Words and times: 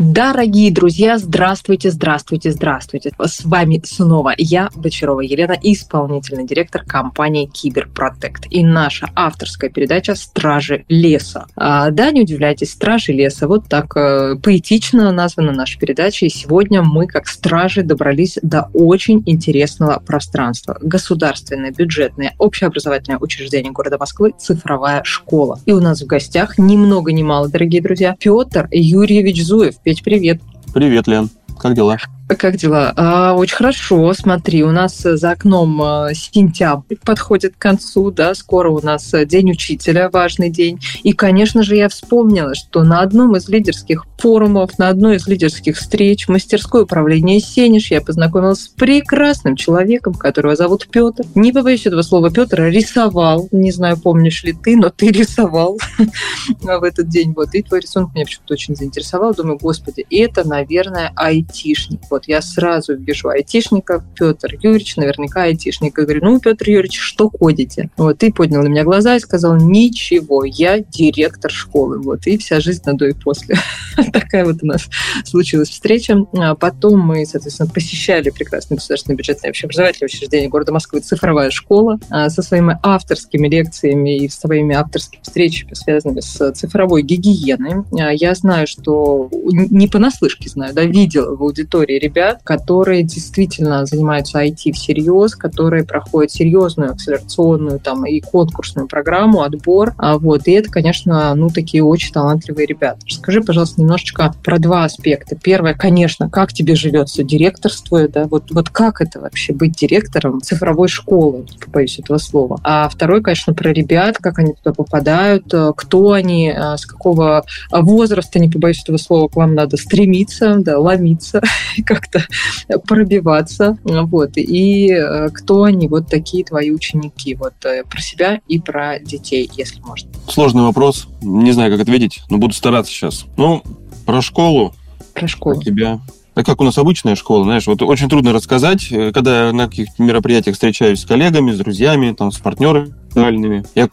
Дорогие 0.00 0.72
друзья, 0.72 1.18
здравствуйте, 1.18 1.90
здравствуйте, 1.90 2.52
здравствуйте. 2.52 3.12
С 3.18 3.44
вами 3.44 3.82
снова 3.84 4.32
я, 4.38 4.70
Бочарова 4.74 5.20
Елена, 5.20 5.58
исполнительный 5.62 6.46
директор 6.46 6.82
компании 6.86 7.44
Киберпротект. 7.44 8.46
И 8.48 8.64
наша 8.64 9.10
авторская 9.14 9.68
передача 9.68 10.14
«Стражи 10.14 10.86
леса». 10.88 11.48
А, 11.54 11.90
да, 11.90 12.12
не 12.12 12.22
удивляйтесь, 12.22 12.72
«Стражи 12.72 13.12
леса». 13.12 13.46
Вот 13.46 13.68
так 13.68 13.94
э, 13.94 14.36
поэтично 14.42 15.12
названа 15.12 15.52
наша 15.52 15.78
передача. 15.78 16.24
И 16.24 16.30
сегодня 16.30 16.82
мы, 16.82 17.06
как 17.06 17.26
стражи, 17.26 17.82
добрались 17.82 18.38
до 18.40 18.70
очень 18.72 19.22
интересного 19.26 20.00
пространства. 20.00 20.78
Государственное, 20.80 21.72
бюджетное, 21.72 22.32
общеобразовательное 22.38 23.18
учреждение 23.18 23.70
города 23.70 23.98
Москвы 23.98 24.32
«Цифровая 24.38 25.04
школа». 25.04 25.60
И 25.66 25.72
у 25.72 25.80
нас 25.80 26.00
в 26.00 26.06
гостях 26.06 26.56
ни 26.56 26.78
много 26.78 27.12
ни 27.12 27.22
мало, 27.22 27.50
дорогие 27.50 27.82
друзья, 27.82 28.16
Петр 28.18 28.66
Юрьевич 28.70 29.44
Зуев. 29.44 29.74
Петь, 29.90 30.04
привет. 30.04 30.40
Привет, 30.72 31.08
Лен. 31.08 31.28
Как 31.58 31.74
дела? 31.74 31.98
Как 32.38 32.56
дела? 32.56 32.92
А, 32.96 33.34
очень 33.34 33.56
хорошо. 33.56 34.12
Смотри, 34.14 34.62
у 34.62 34.70
нас 34.70 34.98
за 34.98 35.30
окном 35.32 35.82
а, 35.82 36.14
сентябрь 36.14 36.96
подходит 37.04 37.54
к 37.56 37.58
концу, 37.58 38.10
да, 38.10 38.34
скоро 38.34 38.70
у 38.70 38.80
нас 38.80 39.12
День 39.26 39.50
учителя, 39.50 40.08
важный 40.10 40.48
день. 40.48 40.78
И, 41.02 41.12
конечно 41.12 41.62
же, 41.62 41.76
я 41.76 41.88
вспомнила, 41.88 42.54
что 42.54 42.84
на 42.84 43.00
одном 43.00 43.36
из 43.36 43.48
лидерских 43.48 44.04
форумов, 44.20 44.78
на 44.78 44.88
одной 44.88 45.16
из 45.16 45.26
лидерских 45.26 45.76
встреч 45.76 46.28
мастерское 46.28 46.82
управление 46.82 47.40
Сенеж 47.40 47.90
я 47.90 48.00
познакомилась 48.00 48.64
с 48.64 48.68
прекрасным 48.68 49.56
человеком, 49.56 50.14
которого 50.14 50.54
зовут 50.54 50.88
Петр. 50.90 51.24
Не 51.34 51.52
побоюсь 51.52 51.86
этого 51.86 52.02
слова, 52.02 52.30
Петр 52.30 52.62
рисовал. 52.64 53.48
Не 53.50 53.72
знаю, 53.72 53.98
помнишь 53.98 54.44
ли 54.44 54.52
ты, 54.52 54.76
но 54.76 54.90
ты 54.90 55.10
рисовал 55.10 55.78
в 56.60 56.82
этот 56.84 57.08
день. 57.08 57.32
Вот, 57.34 57.54
и 57.54 57.62
твой 57.62 57.80
рисунок 57.80 58.14
меня 58.14 58.24
почему-то 58.24 58.54
очень 58.54 58.76
заинтересовал. 58.76 59.34
Думаю, 59.34 59.58
господи, 59.58 60.06
это, 60.10 60.46
наверное, 60.46 61.12
айтишник. 61.16 62.00
Вот 62.10 62.19
я 62.26 62.42
сразу 62.42 62.96
вижу 62.96 63.28
айтишника, 63.28 64.04
Петр 64.16 64.54
Юрьевич, 64.60 64.96
наверняка 64.96 65.44
айтишник. 65.44 65.98
Я 65.98 66.04
говорю, 66.04 66.24
ну, 66.24 66.40
Петр 66.40 66.68
Юрьевич, 66.68 66.98
что 66.98 67.30
кодите? 67.30 67.90
Вот, 67.96 68.18
ты 68.18 68.32
поднял 68.32 68.62
на 68.62 68.68
меня 68.68 68.84
глаза 68.84 69.16
и 69.16 69.20
сказал, 69.20 69.56
ничего, 69.56 70.44
я 70.44 70.80
директор 70.80 71.50
школы. 71.50 72.00
Вот, 72.00 72.26
и 72.26 72.36
вся 72.38 72.60
жизнь 72.60 72.82
на 72.86 72.94
до 72.94 73.06
и 73.06 73.12
после. 73.12 73.56
Такая 74.12 74.44
вот 74.44 74.62
у 74.62 74.66
нас 74.66 74.88
случилась 75.24 75.70
встреча. 75.70 76.16
А 76.36 76.54
потом 76.54 77.00
мы, 77.00 77.24
соответственно, 77.26 77.68
посещали 77.68 78.30
прекрасное 78.30 78.76
государственное 78.76 79.16
бюджетное 79.16 79.50
общеобразовательное 79.50 80.06
учреждение 80.06 80.48
города 80.48 80.72
Москвы 80.72 81.00
«Цифровая 81.00 81.50
школа» 81.50 81.98
а, 82.10 82.30
со 82.30 82.42
своими 82.42 82.78
авторскими 82.82 83.48
лекциями 83.48 84.24
и 84.24 84.28
своими 84.28 84.74
авторскими 84.74 85.22
встречами, 85.22 85.74
связанными 85.74 86.20
с 86.20 86.52
цифровой 86.52 87.02
гигиеной. 87.02 87.84
А, 87.98 88.12
я 88.12 88.34
знаю, 88.34 88.66
что 88.66 89.28
не 89.32 89.88
понаслышке 89.88 90.48
знаю, 90.48 90.74
да, 90.74 90.84
видела 90.84 91.34
в 91.36 91.42
аудитории 91.42 91.98
ребят, 92.10 92.40
которые 92.42 93.04
действительно 93.04 93.86
занимаются 93.86 94.44
IT 94.44 94.72
всерьез, 94.72 95.36
которые 95.36 95.84
проходят 95.84 96.32
серьезную 96.32 96.90
акселерационную 96.90 97.78
там 97.78 98.04
и 98.04 98.20
конкурсную 98.20 98.88
программу, 98.88 99.42
отбор. 99.42 99.94
А 99.96 100.18
вот, 100.18 100.48
и 100.48 100.52
это, 100.52 100.70
конечно, 100.70 101.34
ну, 101.34 101.48
такие 101.48 101.84
очень 101.84 102.12
талантливые 102.12 102.66
ребята. 102.66 102.98
Расскажи, 103.06 103.42
пожалуйста, 103.42 103.80
немножечко 103.80 104.34
про 104.42 104.58
два 104.58 104.84
аспекта. 104.84 105.36
Первое, 105.36 105.74
конечно, 105.74 106.28
как 106.28 106.52
тебе 106.52 106.74
живется 106.74 107.22
директорствуя, 107.22 108.08
да, 108.08 108.24
вот, 108.24 108.50
вот 108.50 108.70
как 108.70 109.00
это 109.00 109.20
вообще 109.20 109.52
быть 109.52 109.76
директором 109.76 110.40
цифровой 110.40 110.88
школы, 110.88 111.46
побоюсь 111.64 111.98
этого 111.98 112.18
слова. 112.18 112.58
А 112.64 112.88
второй, 112.88 113.22
конечно, 113.22 113.54
про 113.54 113.72
ребят, 113.72 114.18
как 114.18 114.38
они 114.38 114.54
туда 114.54 114.72
попадают, 114.72 115.52
э, 115.54 115.72
кто 115.76 116.12
они, 116.12 116.52
э, 116.54 116.76
с 116.76 116.86
какого 116.86 117.44
возраста, 117.70 118.38
не 118.38 118.48
побоюсь 118.48 118.82
этого 118.82 118.96
слова, 118.96 119.28
к 119.28 119.36
вам 119.36 119.54
надо 119.54 119.76
стремиться, 119.76 120.56
да, 120.58 120.78
ломиться, 120.78 121.40
как-то 121.90 122.24
пробиваться. 122.86 123.78
Вот. 123.82 124.36
И 124.36 124.92
э, 124.92 125.28
кто 125.30 125.64
они, 125.64 125.88
вот 125.88 126.08
такие 126.08 126.44
твои 126.44 126.70
ученики? 126.70 127.34
Вот 127.34 127.54
э, 127.64 127.82
про 127.84 128.00
себя 128.00 128.40
и 128.46 128.60
про 128.60 129.00
детей, 129.00 129.50
если 129.56 129.80
можно. 129.80 130.08
Сложный 130.28 130.62
вопрос. 130.62 131.08
Не 131.20 131.52
знаю, 131.52 131.72
как 131.72 131.80
ответить, 131.80 132.20
но 132.30 132.38
буду 132.38 132.54
стараться 132.54 132.92
сейчас. 132.92 133.26
Ну, 133.36 133.62
про 134.06 134.22
школу. 134.22 134.74
Про 135.14 135.26
школу. 135.26 135.56
Про 135.56 135.64
тебя. 135.64 136.00
Так 136.34 136.46
как 136.46 136.60
у 136.60 136.64
нас 136.64 136.78
обычная 136.78 137.16
школа, 137.16 137.42
знаешь, 137.42 137.66
вот 137.66 137.82
очень 137.82 138.08
трудно 138.08 138.32
рассказать, 138.32 138.86
э, 138.92 139.10
когда 139.12 139.46
я 139.46 139.52
на 139.52 139.68
каких-то 139.68 140.02
мероприятиях 140.02 140.54
встречаюсь 140.54 141.00
с 141.00 141.04
коллегами, 141.04 141.50
с 141.50 141.58
друзьями, 141.58 142.14
там, 142.16 142.30
с 142.30 142.38
партнерами 142.38 142.94
социальными. 143.10 143.64
Я, 143.74 143.88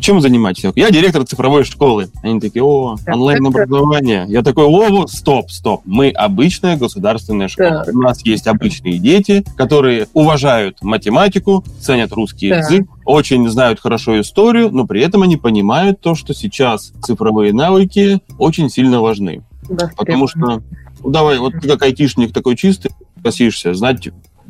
чем 0.00 0.20
занимаетесь? 0.20 0.72
Я 0.74 0.90
директор 0.90 1.24
цифровой 1.24 1.64
школы. 1.64 2.08
Они 2.22 2.40
такие, 2.40 2.62
о, 2.64 2.96
онлайн-образование. 3.06 4.24
Я 4.28 4.42
такой, 4.42 4.64
о, 4.64 5.06
стоп, 5.06 5.50
стоп. 5.50 5.82
Мы 5.84 6.10
обычная 6.10 6.76
государственная 6.76 7.48
школа. 7.48 7.84
Да. 7.86 7.92
У 7.92 8.00
нас 8.00 8.24
есть 8.24 8.46
обычные 8.46 8.98
дети, 8.98 9.44
которые 9.56 10.08
уважают 10.14 10.82
математику, 10.82 11.64
ценят 11.80 12.12
русский 12.12 12.50
да. 12.50 12.58
язык, 12.58 12.88
очень 13.04 13.48
знают 13.48 13.80
хорошо 13.80 14.20
историю, 14.20 14.70
но 14.70 14.86
при 14.86 15.02
этом 15.02 15.22
они 15.22 15.36
понимают 15.36 16.00
то, 16.00 16.14
что 16.14 16.34
сейчас 16.34 16.92
цифровые 17.02 17.52
навыки 17.52 18.20
очень 18.38 18.70
сильно 18.70 19.00
важны. 19.00 19.42
Да, 19.68 19.90
Потому 19.96 20.28
что 20.28 20.62
ну, 21.02 21.10
давай, 21.10 21.38
вот 21.38 21.54
ты 21.60 21.68
как 21.68 21.82
айтишник 21.82 22.32
такой 22.32 22.56
чистый, 22.56 22.90
согласишься, 23.16 23.74
знать 23.74 24.00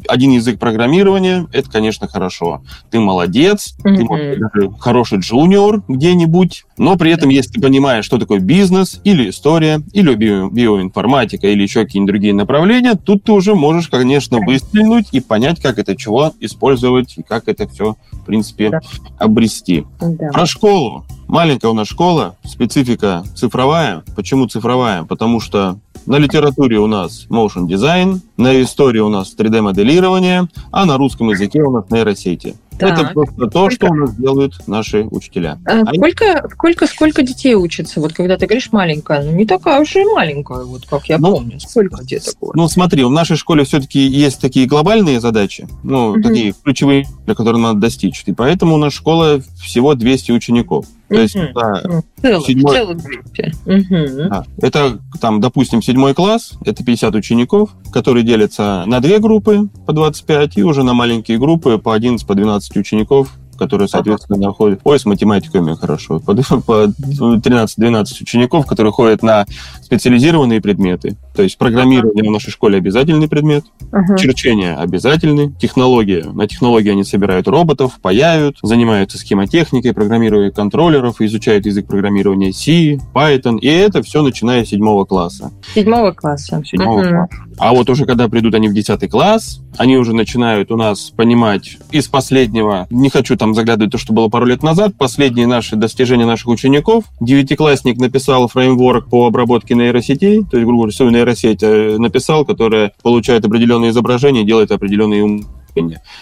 один 0.09 0.33
язык 0.33 0.59
программирования, 0.59 1.47
это, 1.53 1.71
конечно, 1.71 2.09
хорошо. 2.09 2.63
Ты 2.91 3.01
молодец, 3.01 3.75
mm-hmm. 3.85 3.97
ты 3.97 4.05
может, 4.05 4.39
даже 4.39 4.71
хороший 4.79 5.19
джуниор 5.19 5.83
где-нибудь, 5.89 6.65
но 6.79 6.97
при 6.97 7.13
этом, 7.13 7.29
если 7.29 7.53
ты 7.53 7.61
понимаешь, 7.61 8.05
что 8.05 8.19
такое 8.19 8.41
бизнес, 8.41 9.01
или 9.05 9.31
история, 9.31 9.81
или 9.93 10.15
био- 10.15 10.51
биоинформатика, 10.51 11.47
или 11.47 11.63
еще 11.63 11.85
какие-нибудь 11.85 12.13
другие 12.13 12.35
направления, 12.35 12.95
тут 12.95 13.25
ты 13.25 13.33
уже 13.33 13.55
можешь, 13.55 13.89
конечно, 13.89 14.39
выстрелить 14.39 15.09
и 15.13 15.21
понять, 15.21 15.61
как 15.61 15.79
это 15.79 15.97
чего 15.97 16.33
использовать, 16.41 17.17
и 17.17 17.23
как 17.23 17.49
это 17.49 17.69
все, 17.69 17.97
в 18.13 18.25
принципе, 18.25 18.71
да. 18.71 18.81
обрести. 19.19 19.85
Да. 20.01 20.31
Про 20.31 20.47
школу. 20.47 21.05
Маленькая 21.27 21.69
у 21.69 21.75
нас 21.75 21.89
школа, 21.89 22.37
специфика 22.45 23.25
цифровая. 23.35 24.03
Почему 24.15 24.47
цифровая? 24.47 25.05
Потому 25.05 25.41
что 25.41 25.79
на 26.07 26.17
литературе 26.17 26.79
у 26.79 26.87
нас 26.87 27.27
motion 27.31 27.67
design, 27.67 28.21
на 28.37 28.61
истории 28.63 29.01
у 29.01 29.09
нас 29.09 29.35
3D-моделирование, 29.37 30.49
а 30.71 30.85
на 30.85 30.97
русском 30.97 31.31
языке 31.31 31.63
у 31.63 31.71
нас 31.71 31.85
нейросети. 31.91 32.57
Так. 32.79 32.99
Это 32.99 33.13
просто 33.13 33.47
то, 33.47 33.71
что 33.71 33.87
у 33.87 33.95
нас 33.95 34.17
делают 34.17 34.55
наши 34.67 35.05
учителя. 35.11 35.59
А 35.65 35.83
Они... 35.87 35.99
сколько, 35.99 36.49
сколько, 36.53 36.87
сколько 36.87 37.23
детей 37.23 37.55
учатся? 37.55 38.01
Вот 38.01 38.13
когда 38.13 38.37
ты 38.37 38.47
говоришь 38.47 38.73
маленькая, 38.73 39.23
ну 39.23 39.33
не 39.33 39.47
такая 39.47 39.81
уж 39.81 39.95
и 39.95 40.05
маленькая, 40.05 40.65
вот 40.65 40.85
как 40.87 41.09
я 41.09 41.19
ну, 41.19 41.37
помню. 41.37 41.61
Сколько 41.61 42.05
деток? 42.05 42.35
Ну 42.55 42.69
смотри, 42.69 43.05
в 43.05 43.11
нашей 43.11 43.37
школе 43.37 43.65
все-таки 43.65 44.01
есть 44.01 44.41
такие 44.41 44.67
глобальные 44.67 45.21
задачи, 45.21 45.69
ну 45.83 46.11
угу. 46.11 46.23
такие 46.23 46.55
ключевые, 46.65 47.07
для 47.27 47.35
которых 47.35 47.61
надо 47.61 47.81
достичь. 47.81 48.25
И 48.27 48.33
поэтому 48.33 48.75
у 48.75 48.79
нас 48.79 48.93
школа 48.93 49.41
всего 49.63 49.95
200 49.95 50.33
учеников. 50.33 50.87
То 51.09 51.21
есть 51.21 51.37
угу. 51.37 51.47
да, 51.55 51.83
целом, 52.23 52.45
седьмой... 52.45 52.73
в 52.73 52.77
целом 52.77 52.97
группе. 52.97 53.53
Угу. 53.67 54.29
Да. 54.29 54.45
Это 54.63 54.99
там, 55.21 55.41
допустим, 55.41 55.83
седьмой 55.83 56.15
класс, 56.15 56.55
это 56.65 56.83
50 56.83 57.15
учеников, 57.15 57.71
которые 57.93 58.25
делятся 58.25 58.85
на 58.87 59.01
две 59.01 59.19
группы 59.19 59.69
по 59.87 59.93
25 59.93 60.57
и 60.57 60.63
уже 60.63 60.83
на 60.83 60.95
маленькие 60.95 61.39
группы 61.39 61.79
по 61.79 61.93
11, 61.93 62.27
по 62.27 62.35
12 62.35 62.55
12 62.55 62.77
учеников, 62.77 63.33
которые, 63.57 63.89
соответственно, 63.89 64.53
ходят... 64.53 64.81
Ой, 64.85 64.99
с 64.99 65.05
математикой 65.05 65.61
меня 65.61 65.77
хорошо. 65.77 66.21
По 66.21 66.33
13-12 66.33 68.05
учеников, 68.23 68.67
которые 68.67 68.93
ходят 68.93 69.23
на 69.23 69.47
специализированные 69.95 70.61
предметы. 70.61 71.17
То 71.37 71.43
есть 71.43 71.57
программирование 71.57 72.29
в 72.29 72.33
нашей 72.33 72.51
школе 72.51 72.79
обязательный 72.79 73.29
предмет, 73.29 73.65
uh-huh. 73.93 74.19
черчение 74.19 74.75
обязательный, 74.75 75.53
технология. 75.61 76.25
На 76.33 76.49
технологии 76.49 76.91
они 76.91 77.05
собирают 77.05 77.47
роботов, 77.47 77.99
паяют, 78.03 78.59
занимаются 78.63 79.19
схемотехникой, 79.19 79.95
программируют 79.95 80.57
контроллеров, 80.57 81.21
изучают 81.21 81.67
язык 81.67 81.87
программирования 81.87 82.53
C, 82.53 82.99
Python, 83.15 83.59
и 83.61 83.69
это 83.69 84.03
все 84.03 84.23
начиная 84.23 84.65
с 84.65 84.69
седьмого 84.69 85.05
класса. 85.05 85.53
Седьмого 85.75 86.13
класса. 86.13 86.63
Седьмого 86.65 87.01
uh-huh. 87.01 87.11
класса. 87.11 87.45
А 87.59 87.73
вот 87.73 87.89
уже 87.89 88.05
когда 88.05 88.29
придут 88.29 88.55
они 88.55 88.69
в 88.69 88.75
десятый 88.75 89.09
класс, 89.09 89.61
они 89.77 89.97
уже 89.97 90.13
начинают 90.13 90.71
у 90.73 90.77
нас 90.77 91.11
понимать 91.11 91.79
из 91.91 92.09
последнего, 92.09 92.87
не 92.91 93.11
хочу 93.11 93.37
там 93.37 93.55
заглядывать 93.55 93.93
то, 93.93 93.99
что 93.99 94.13
было 94.13 94.29
пару 94.29 94.47
лет 94.47 94.63
назад, 94.63 94.95
последние 94.99 95.47
наши 95.47 95.77
достижения 95.77 96.27
наших 96.27 96.49
учеников. 96.49 97.05
Девятиклассник 97.21 97.99
написал 97.99 98.49
фреймворк 98.49 99.09
по 99.09 99.27
обработке 99.27 99.75
нейросетей, 99.85 100.45
то 100.45 100.57
есть, 100.57 100.67
грубо 100.67 100.83
говоря, 100.83 100.93
всю 100.93 101.11
нейросеть 101.11 101.63
э, 101.63 101.97
написал, 101.99 102.45
которая 102.45 102.93
получает 103.03 103.45
определенные 103.45 103.91
изображения, 103.91 104.45
делает 104.45 104.73
определенные 104.73 105.45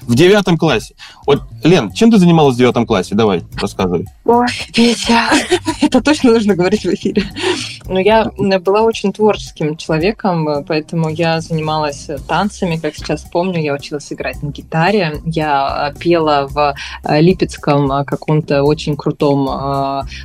в 0.02 0.14
девятом 0.14 0.56
классе. 0.56 0.94
Вот, 1.26 1.42
Лен, 1.62 1.92
чем 1.92 2.10
ты 2.10 2.18
занималась 2.18 2.54
в 2.54 2.58
девятом 2.58 2.86
классе? 2.86 3.14
Давай, 3.14 3.42
рассказывай. 3.60 4.06
Ой, 4.24 4.46
Петя, 4.74 5.30
это 5.80 6.00
точно 6.00 6.32
нужно 6.32 6.54
говорить 6.54 6.84
в 6.84 6.94
эфире. 6.94 7.24
Но 7.86 8.00
я 8.00 8.30
была 8.60 8.82
очень 8.82 9.12
творческим 9.12 9.76
человеком, 9.76 10.64
поэтому 10.66 11.08
я 11.08 11.40
занималась 11.40 12.08
танцами, 12.26 12.76
как 12.76 12.94
сейчас 12.94 13.22
помню, 13.22 13.60
я 13.60 13.74
училась 13.74 14.12
играть 14.12 14.42
на 14.42 14.48
гитаре, 14.48 15.20
я 15.24 15.92
пела 15.98 16.48
в 16.48 16.74
липецком 17.20 18.04
каком-то 18.04 18.62
очень 18.62 18.96
крутом 18.96 19.46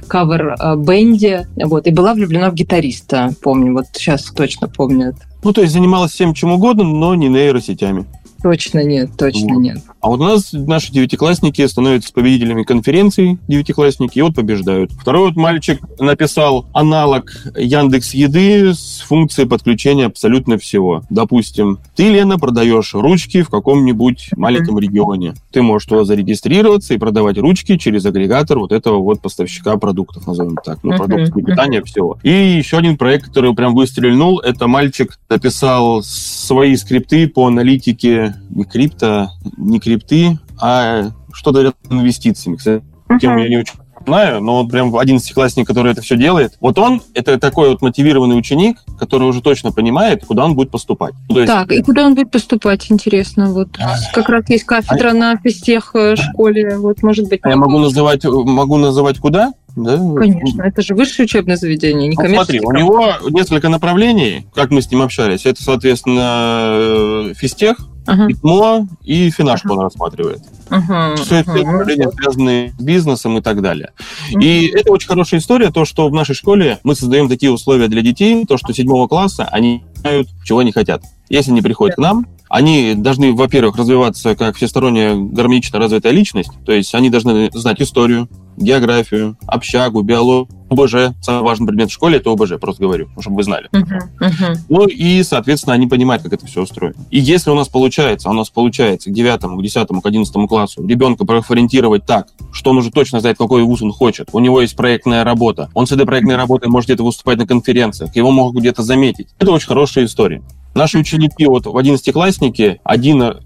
кавер-бенде, 0.07 1.47
вот, 1.55 1.87
и 1.87 1.91
была 1.91 2.13
влюблена 2.13 2.49
в 2.49 2.53
гитариста, 2.53 3.33
помню, 3.41 3.73
вот 3.73 3.85
сейчас 3.93 4.23
точно 4.23 4.67
помню 4.67 5.09
это. 5.09 5.19
Ну, 5.43 5.53
то 5.53 5.61
есть 5.61 5.73
занималась 5.73 6.11
всем 6.11 6.33
чем 6.33 6.51
угодно, 6.51 6.83
но 6.83 7.15
не 7.15 7.27
нейросетями. 7.29 8.05
Точно 8.47 8.81
нет, 8.81 9.09
точно 9.17 9.55
вот. 9.55 9.61
нет. 9.61 9.79
А 9.99 10.07
вот 10.07 10.21
у 10.21 10.23
нас 10.23 10.53
наши 10.53 10.93
девятиклассники 10.93 11.67
становятся 11.67 12.13
победителями 12.13 12.63
конференций, 12.63 13.39
девятиклассники, 13.49 14.19
и 14.19 14.21
вот 14.21 14.35
побеждают. 14.35 14.93
Второй 14.93 15.27
вот 15.27 15.35
мальчик 15.35 15.81
написал 15.99 16.65
аналог 16.71 17.29
Яндекс 17.57 18.13
Еды 18.13 18.73
с 18.73 19.01
функцией 19.05 19.49
подключения 19.49 20.05
абсолютно 20.05 20.57
всего. 20.57 21.03
Допустим, 21.09 21.79
ты, 21.93 22.07
Лена, 22.09 22.39
продаешь 22.39 22.93
ручки 22.93 23.41
в 23.41 23.49
каком-нибудь 23.49 24.29
маленьком 24.37 24.79
регионе. 24.79 25.33
Ты 25.51 25.61
можешь 25.61 25.89
туда 25.89 26.05
зарегистрироваться 26.05 26.93
и 26.93 26.97
продавать 26.97 27.37
ручки 27.37 27.75
через 27.75 28.05
агрегатор 28.05 28.59
вот 28.59 28.71
этого 28.71 28.99
вот 28.99 29.21
поставщика 29.21 29.75
продуктов, 29.75 30.25
назовем 30.25 30.55
так. 30.63 30.79
Ну, 30.83 30.95
продуктов 30.95 31.35
питания, 31.35 31.83
всего. 31.83 32.17
И 32.23 32.29
еще 32.29 32.77
один 32.77 32.95
проект, 32.95 33.25
который 33.25 33.53
прям 33.53 33.75
выстрельнул, 33.75 34.39
это 34.39 34.67
мальчик 34.67 35.19
написал 35.27 36.01
свои 36.01 36.77
скрипты 36.77 37.27
по 37.27 37.47
аналитике 37.47 38.35
не 38.49 38.63
крипто, 38.63 39.29
не 39.57 39.79
крипты, 39.79 40.39
а 40.59 41.11
что-то 41.33 41.61
рядом 41.61 41.77
с 41.87 41.91
инвестициями. 41.91 42.57
Кстати, 42.57 42.83
тему 43.19 43.39
я 43.39 43.49
не 43.49 43.57
очень 43.57 43.75
знаю, 44.05 44.41
но 44.41 44.61
вот 44.61 44.71
прям 44.71 44.95
одиннадцатиклассник, 44.95 45.67
который 45.67 45.91
это 45.91 46.01
все 46.01 46.15
делает, 46.15 46.57
вот 46.61 46.79
он, 46.79 47.01
это 47.13 47.37
такой 47.37 47.69
вот 47.69 47.81
мотивированный 47.81 48.37
ученик, 48.37 48.77
который 48.97 49.27
уже 49.27 49.41
точно 49.41 49.73
понимает, 49.73 50.25
куда 50.25 50.45
он 50.45 50.55
будет 50.55 50.71
поступать. 50.71 51.13
То 51.27 51.41
есть... 51.41 51.51
Так, 51.51 51.71
и 51.71 51.81
куда 51.81 52.05
он 52.05 52.15
будет 52.15 52.31
поступать, 52.31 52.89
интересно. 52.89 53.51
Вот 53.51 53.69
как 54.13 54.29
раз 54.29 54.49
есть 54.49 54.63
кафедра 54.63 55.09
а... 55.09 55.13
на 55.13 55.37
физтех 55.37 55.93
школе, 56.15 56.77
вот 56.77 57.03
может 57.03 57.27
быть. 57.27 57.41
А 57.43 57.49
я 57.49 57.57
могу 57.57 57.79
называть, 57.79 58.23
могу 58.23 58.77
называть 58.77 59.19
куда? 59.19 59.51
Да? 59.77 59.97
Конечно, 60.15 60.63
это 60.63 60.81
же 60.81 60.95
высшее 60.95 61.25
учебное 61.25 61.55
заведение, 61.55 62.09
не 62.09 62.15
ну, 62.15 62.33
Смотри, 62.33 62.59
у 62.61 62.71
него 62.71 63.13
несколько 63.29 63.69
направлений, 63.69 64.47
как 64.55 64.71
мы 64.71 64.81
с 64.81 64.89
ним 64.89 65.03
общались. 65.03 65.45
Это, 65.45 65.61
соответственно, 65.61 67.31
физтех, 67.35 67.77
uh-huh. 68.07 68.31
ИТМО 68.31 68.87
и 69.03 69.29
финашку 69.29 69.69
uh-huh. 69.69 69.73
он 69.73 69.79
рассматривает. 69.81 70.41
Uh-huh. 70.69 71.15
Все 71.17 71.35
это 71.37 71.53
направления, 71.53 72.09
связанные 72.09 72.71
с 72.71 72.81
бизнесом 72.81 73.37
и 73.37 73.41
так 73.41 73.61
далее. 73.61 73.91
Uh-huh. 74.31 74.41
И 74.41 74.67
это 74.67 74.91
очень 74.91 75.07
хорошая 75.07 75.39
история, 75.39 75.69
то, 75.69 75.85
что 75.85 76.09
в 76.09 76.13
нашей 76.13 76.33
школе 76.33 76.79
мы 76.83 76.95
создаем 76.95 77.29
такие 77.29 77.51
условия 77.51 77.87
для 77.87 78.01
детей, 78.01 78.45
то, 78.45 78.57
что 78.57 78.73
седьмого 78.73 79.07
класса 79.07 79.47
они 79.51 79.83
знают, 79.97 80.27
чего 80.43 80.59
они 80.59 80.71
хотят. 80.71 81.03
Если 81.29 81.51
они 81.51 81.61
приходят 81.61 81.93
yeah. 81.93 82.01
к 82.01 82.03
нам, 82.03 82.25
они 82.49 82.95
должны, 82.95 83.33
во-первых, 83.33 83.75
развиваться 83.75 84.35
как 84.35 84.55
всесторонняя 84.55 85.15
гармонично 85.15 85.77
развитая 85.77 86.13
личность, 86.13 86.51
то 86.65 86.71
есть 86.71 86.95
они 86.95 87.09
должны 87.09 87.51
знать 87.53 87.81
историю, 87.81 88.29
географию, 88.57 89.37
общагу, 89.47 90.01
биологию, 90.01 90.47
ОБЖ. 90.69 91.15
Самый 91.21 91.43
важный 91.43 91.67
предмет 91.67 91.89
в 91.89 91.93
школе– 91.93 92.17
это 92.19 92.31
ОБЖ, 92.31 92.59
просто 92.59 92.81
говорю, 92.81 93.09
чтобы 93.19 93.37
вы 93.37 93.43
знали. 93.43 93.69
Uh-huh, 93.71 94.01
uh-huh. 94.19 94.57
Ну 94.69 94.85
и, 94.87 95.23
соответственно, 95.23 95.73
они 95.73 95.87
понимают, 95.87 96.23
как 96.23 96.33
это 96.33 96.45
все 96.45 96.61
устроено. 96.61 97.05
И 97.09 97.19
если 97.19 97.49
у 97.49 97.55
нас 97.55 97.69
получается, 97.69 98.29
у 98.29 98.33
нас 98.33 98.49
получается 98.49 99.09
к 99.09 99.13
9, 99.13 99.41
к 99.41 99.61
10, 99.61 99.87
к 99.87 100.05
11 100.05 100.49
классу 100.49 100.85
ребенка 100.85 101.25
профориентировать 101.25 102.05
так, 102.05 102.27
что 102.51 102.71
он 102.71 102.77
уже 102.77 102.91
точно 102.91 103.19
знает, 103.19 103.37
какой 103.37 103.63
вуз 103.63 103.81
он 103.81 103.91
хочет, 103.91 104.29
у 104.33 104.39
него 104.39 104.61
есть 104.61 104.75
проектная 104.75 105.23
работа, 105.23 105.69
он 105.73 105.87
с 105.87 105.91
этой 105.91 106.05
проектной 106.05 106.35
работой 106.35 106.69
может 106.69 106.89
где-то 106.89 107.03
выступать 107.03 107.37
на 107.37 107.47
конференциях, 107.47 108.15
его 108.15 108.31
могут 108.31 108.59
где-то 108.61 108.83
заметить. 108.83 109.27
Это 109.39 109.51
очень 109.51 109.67
хорошая 109.67 110.05
история. 110.05 110.41
Наши 110.75 110.99
ученики, 110.99 111.45
вот 111.47 111.65
в 111.65 111.75
11-класснике, 111.75 112.79
один 112.83 113.37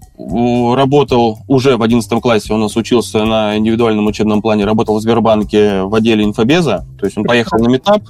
работал 0.74 1.38
уже 1.48 1.76
в 1.76 1.82
11 1.82 2.20
классе, 2.20 2.52
у 2.52 2.56
нас 2.56 2.76
учился 2.76 3.24
на 3.24 3.56
индивидуальном 3.56 4.06
учебном 4.06 4.42
плане, 4.42 4.64
работал 4.64 4.98
в 4.98 5.02
Сбербанке 5.02 5.82
в 5.82 5.94
отделе 5.94 6.24
инфобеза, 6.24 6.86
то 6.98 7.06
есть 7.06 7.16
он 7.16 7.24
поехал 7.24 7.58
на 7.58 7.68
метап, 7.68 8.02